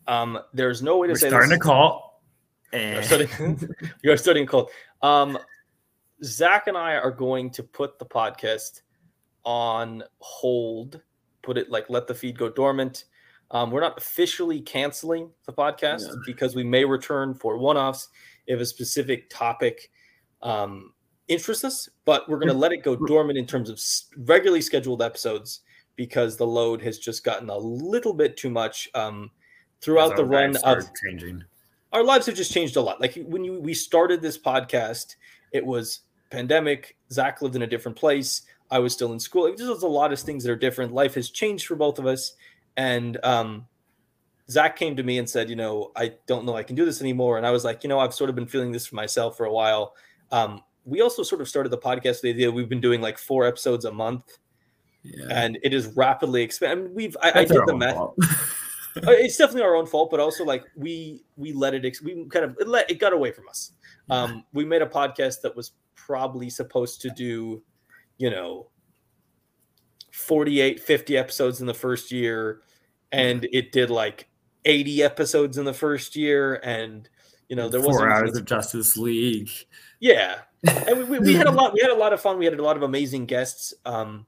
[0.06, 1.58] um, there's no way to We're say starting this.
[1.58, 2.22] a call.
[2.72, 3.74] And...
[4.02, 4.70] You're starting a call.
[5.02, 5.38] Um,
[6.22, 8.82] Zack and I are going to put the podcast
[9.44, 11.00] on hold,
[11.42, 13.04] put it like let the feed go dormant.
[13.52, 16.14] Um, we're not officially canceling the podcast yeah.
[16.26, 18.08] because we may return for one offs
[18.46, 19.90] if a specific topic
[20.42, 20.92] um,
[21.28, 23.80] interests us, but we're going to let it go dormant in terms of
[24.26, 25.60] regularly scheduled episodes
[26.00, 28.88] because the load has just gotten a little bit too much.
[28.94, 29.30] Um,
[29.82, 31.44] throughout the run of changing.
[31.92, 33.02] Our lives have just changed a lot.
[33.02, 35.16] Like when you we started this podcast,
[35.52, 36.96] it was pandemic.
[37.12, 38.40] Zack lived in a different place.
[38.70, 39.44] I was still in school.
[39.44, 40.94] It just was a lot of things that are different.
[40.94, 42.32] Life has changed for both of us.
[42.78, 43.66] And um,
[44.48, 47.02] Zack came to me and said, you know, I don't know I can do this
[47.02, 47.36] anymore.
[47.36, 49.44] And I was like, you know, I've sort of been feeling this for myself for
[49.44, 49.92] a while.
[50.32, 53.18] Um, we also sort of started the podcast with the idea we've been doing like
[53.18, 54.38] four episodes a month.
[55.02, 55.26] Yeah.
[55.30, 56.86] And it is rapidly expanding.
[56.86, 57.96] Mean, we've I, I did the math.
[58.96, 62.44] Uh, it's definitely our own fault, but also like we we let it we kind
[62.44, 63.70] of it let it got away from us.
[64.10, 67.62] Um, we made a podcast that was probably supposed to do,
[68.18, 68.66] you know,
[70.10, 72.62] 48, 50 episodes in the first year,
[73.12, 74.28] and it did like
[74.64, 77.08] 80 episodes in the first year, and
[77.48, 79.50] you know there was four hours of Justice League.
[80.00, 81.74] Yeah, and we, we, we, had a lot.
[81.74, 82.38] We had a lot of fun.
[82.38, 83.72] We had a lot of amazing guests.
[83.84, 84.26] Um,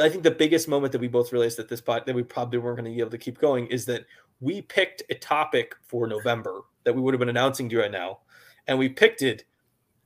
[0.00, 2.58] I think the biggest moment that we both realized at this point that we probably
[2.58, 4.04] weren't going to be able to keep going is that
[4.40, 7.90] we picked a topic for November that we would have been announcing to you right
[7.90, 8.20] now,
[8.66, 9.44] and we picked it,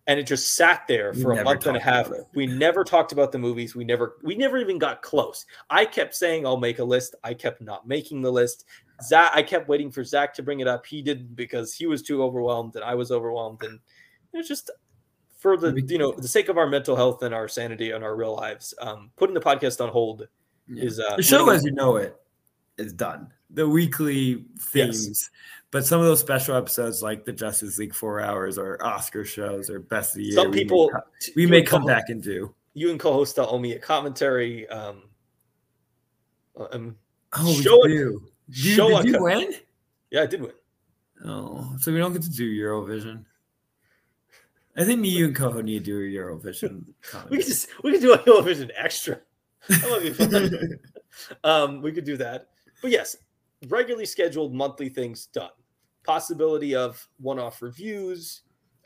[0.06, 2.10] and it just sat there for a month and a half.
[2.34, 3.74] We never talked about the movies.
[3.74, 5.44] We never, we never even got close.
[5.68, 7.14] I kept saying I'll make a list.
[7.22, 8.64] I kept not making the list.
[9.02, 10.86] Zack, I kept waiting for Zack to bring it up.
[10.86, 13.78] He didn't because he was too overwhelmed, and I was overwhelmed, and
[14.32, 14.70] it was just
[15.42, 18.14] for the you know the sake of our mental health and our sanity and our
[18.14, 20.28] real lives, um, putting the podcast on hold
[20.68, 20.84] yeah.
[20.84, 22.16] is uh, the show as you know it
[22.78, 23.26] is done.
[23.50, 25.30] The weekly themes, yes.
[25.72, 29.68] but some of those special episodes like the Justice League four hours or Oscar shows
[29.68, 30.34] or best of the year.
[30.34, 30.92] Some people
[31.34, 32.54] we may, we may come back and do.
[32.74, 34.68] You and co-host owe me a commentary.
[34.68, 35.02] Um,
[36.56, 36.96] Um,
[37.34, 38.22] Oh, we Show it- do.
[38.50, 39.54] Did, show did you win?
[40.10, 40.52] yeah, I did win.
[41.24, 43.24] Oh, so we don't get to do Eurovision.
[44.76, 46.84] I think me, you, and Coho need to do a Eurovision.
[47.28, 49.20] We could just we could do a Eurovision extra.
[49.68, 50.78] That would be fun.
[51.44, 52.48] um, we could do that.
[52.80, 53.16] But yes,
[53.68, 55.50] regularly scheduled monthly things done.
[56.04, 58.42] Possibility of one-off reviews.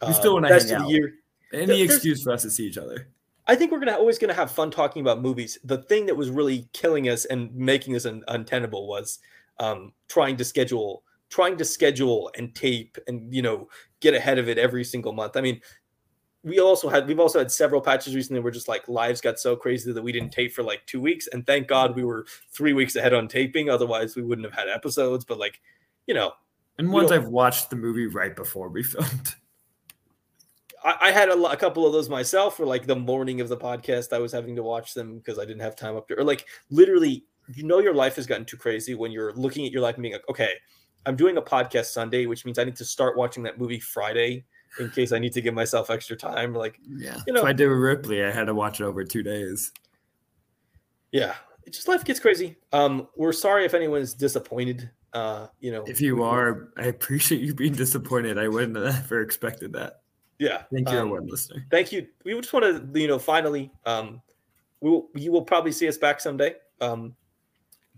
[0.06, 0.90] We still wanna best hang out.
[0.90, 1.14] year.
[1.52, 3.08] Any There's- excuse for us to see each other.
[3.48, 5.56] I think we're gonna always gonna have fun talking about movies.
[5.64, 9.20] The thing that was really killing us and making us un- untenable was
[9.60, 13.68] um, trying to schedule, trying to schedule and tape, and you know
[14.00, 15.36] get ahead of it every single month.
[15.36, 15.60] I mean,
[16.46, 19.56] we also had we've also had several patches recently where just like lives got so
[19.56, 22.72] crazy that we didn't tape for like two weeks, and thank God we were three
[22.72, 23.68] weeks ahead on taping.
[23.68, 25.24] Otherwise, we wouldn't have had episodes.
[25.24, 25.60] But like,
[26.06, 26.32] you know,
[26.78, 29.34] And once I've watched the movie right before we filmed.
[30.84, 32.56] I, I had a, a couple of those myself.
[32.56, 35.44] For like the morning of the podcast, I was having to watch them because I
[35.44, 36.20] didn't have time up there.
[36.20, 39.72] Or like literally, you know, your life has gotten too crazy when you're looking at
[39.72, 40.52] your life and being like, okay,
[41.06, 44.44] I'm doing a podcast Sunday, which means I need to start watching that movie Friday
[44.80, 46.52] in case I need to give myself extra time.
[46.54, 47.18] Like, Yeah.
[47.26, 49.72] You know- if I did with Ripley, I had to watch it over two days.
[51.12, 51.34] yeah,
[51.64, 52.56] it just life gets crazy.
[52.72, 54.90] Um, we're sorry if anyone is disappointed.
[55.12, 58.36] Uh, you know, If you are, I appreciate you being disappointed.
[58.38, 60.02] I wouldn't have ever expected that.
[60.38, 61.64] yeah, Thank you, um, everyone listening.
[61.70, 62.06] thank you.
[62.24, 64.20] We just want to, you know, finally, um,
[64.82, 66.56] we will, you will probably see us back someday.
[66.82, 67.16] Um,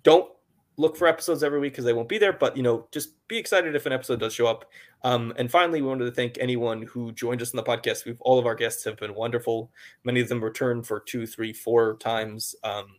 [0.04, 0.30] don't
[0.78, 3.36] look for episodes every week because they won't be there, but you know, just be
[3.36, 4.70] excited if an episode does show up.
[5.02, 8.06] Um, and finally, we wanted to thank anyone who joined us in the podcast.
[8.06, 9.70] We've all of our guests have been wonderful.
[10.04, 12.54] Many of them returned for two, three, four times.
[12.64, 12.96] Um,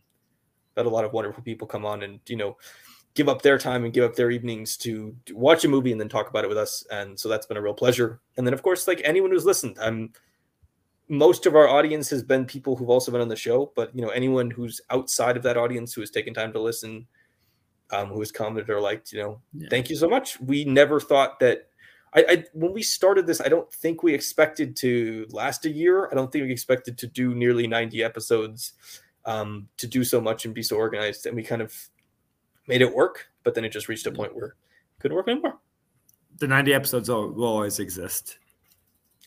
[0.77, 2.57] had a lot of wonderful people come on and you know
[3.15, 6.07] give up their time and give up their evenings to, watch a movie and then
[6.07, 6.86] talk about it with us.
[6.91, 8.21] And so that's been a real pleasure.
[8.38, 10.13] And then of course, like anyone who's listened, I'm
[11.09, 14.01] most of our audience has been people who've also been on the show, but you
[14.01, 17.07] know, anyone who's outside of that audience who has taken time to listen,
[17.91, 19.67] um, who has commented or liked, you know, Yeah.
[19.69, 20.39] thank you so much.
[20.39, 21.67] We never thought that
[22.13, 26.09] I, I when we started this, I don't think we expected to last a year.
[26.11, 28.73] I don't think we expected to do nearly 90 episodes,
[29.25, 31.25] um, to do so much and be so organized.
[31.27, 31.75] And we kind of
[32.67, 34.53] made it work, but then it just reached a point where it
[34.99, 35.59] couldn't work anymore.
[36.39, 38.37] The 90 episodes will, will always exist.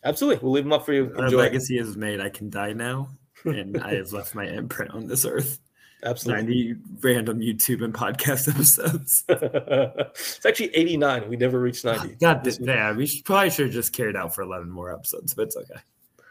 [0.05, 0.43] Absolutely.
[0.43, 1.13] We'll leave them up for you.
[1.17, 1.39] Our Enjoy.
[1.39, 2.21] legacy is made.
[2.21, 3.09] I can die now,
[3.45, 5.61] and I have left my imprint on this earth.
[6.05, 6.73] Absolutely.
[6.73, 9.25] 90 random YouTube and podcast episodes.
[9.29, 11.29] it's actually 89.
[11.29, 12.17] We never reached 90.
[12.17, 15.35] God, th- yeah, we should, probably should have just carried out for 11 more episodes,
[15.35, 15.81] but it's okay.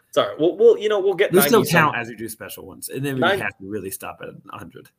[0.09, 0.37] It's all right.
[0.37, 2.89] We'll, we'll you know, we'll get We 90 still count as we do special ones,
[2.89, 4.89] and then we Nine- have to really stop at 100.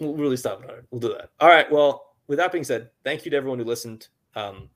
[0.00, 0.86] We'll really stop at 100.
[0.90, 1.30] We'll do that.
[1.38, 1.70] All right.
[1.70, 4.08] Well, with that being said, thank you to everyone who listened.
[4.34, 4.68] Um,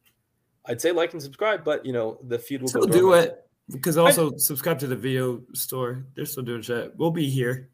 [0.66, 3.44] I'd say like and subscribe, but you know, the feed will Still go do it
[3.68, 6.04] because also subscribe to the video store.
[6.14, 6.94] They're still doing shit.
[6.96, 7.68] We'll be here.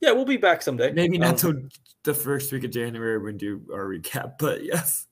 [0.00, 0.92] Yeah, we'll be back someday.
[0.92, 1.68] Maybe not Um, till
[2.04, 5.06] the first week of January when we do our recap, but yes.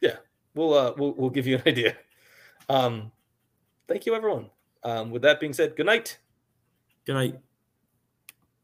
[0.00, 0.16] Yeah,
[0.54, 1.96] we'll uh we'll, we'll give you an idea.
[2.68, 3.12] Um,
[3.88, 4.50] thank you everyone.
[4.82, 6.18] Um, with that being said, good night.
[7.06, 7.38] Good night.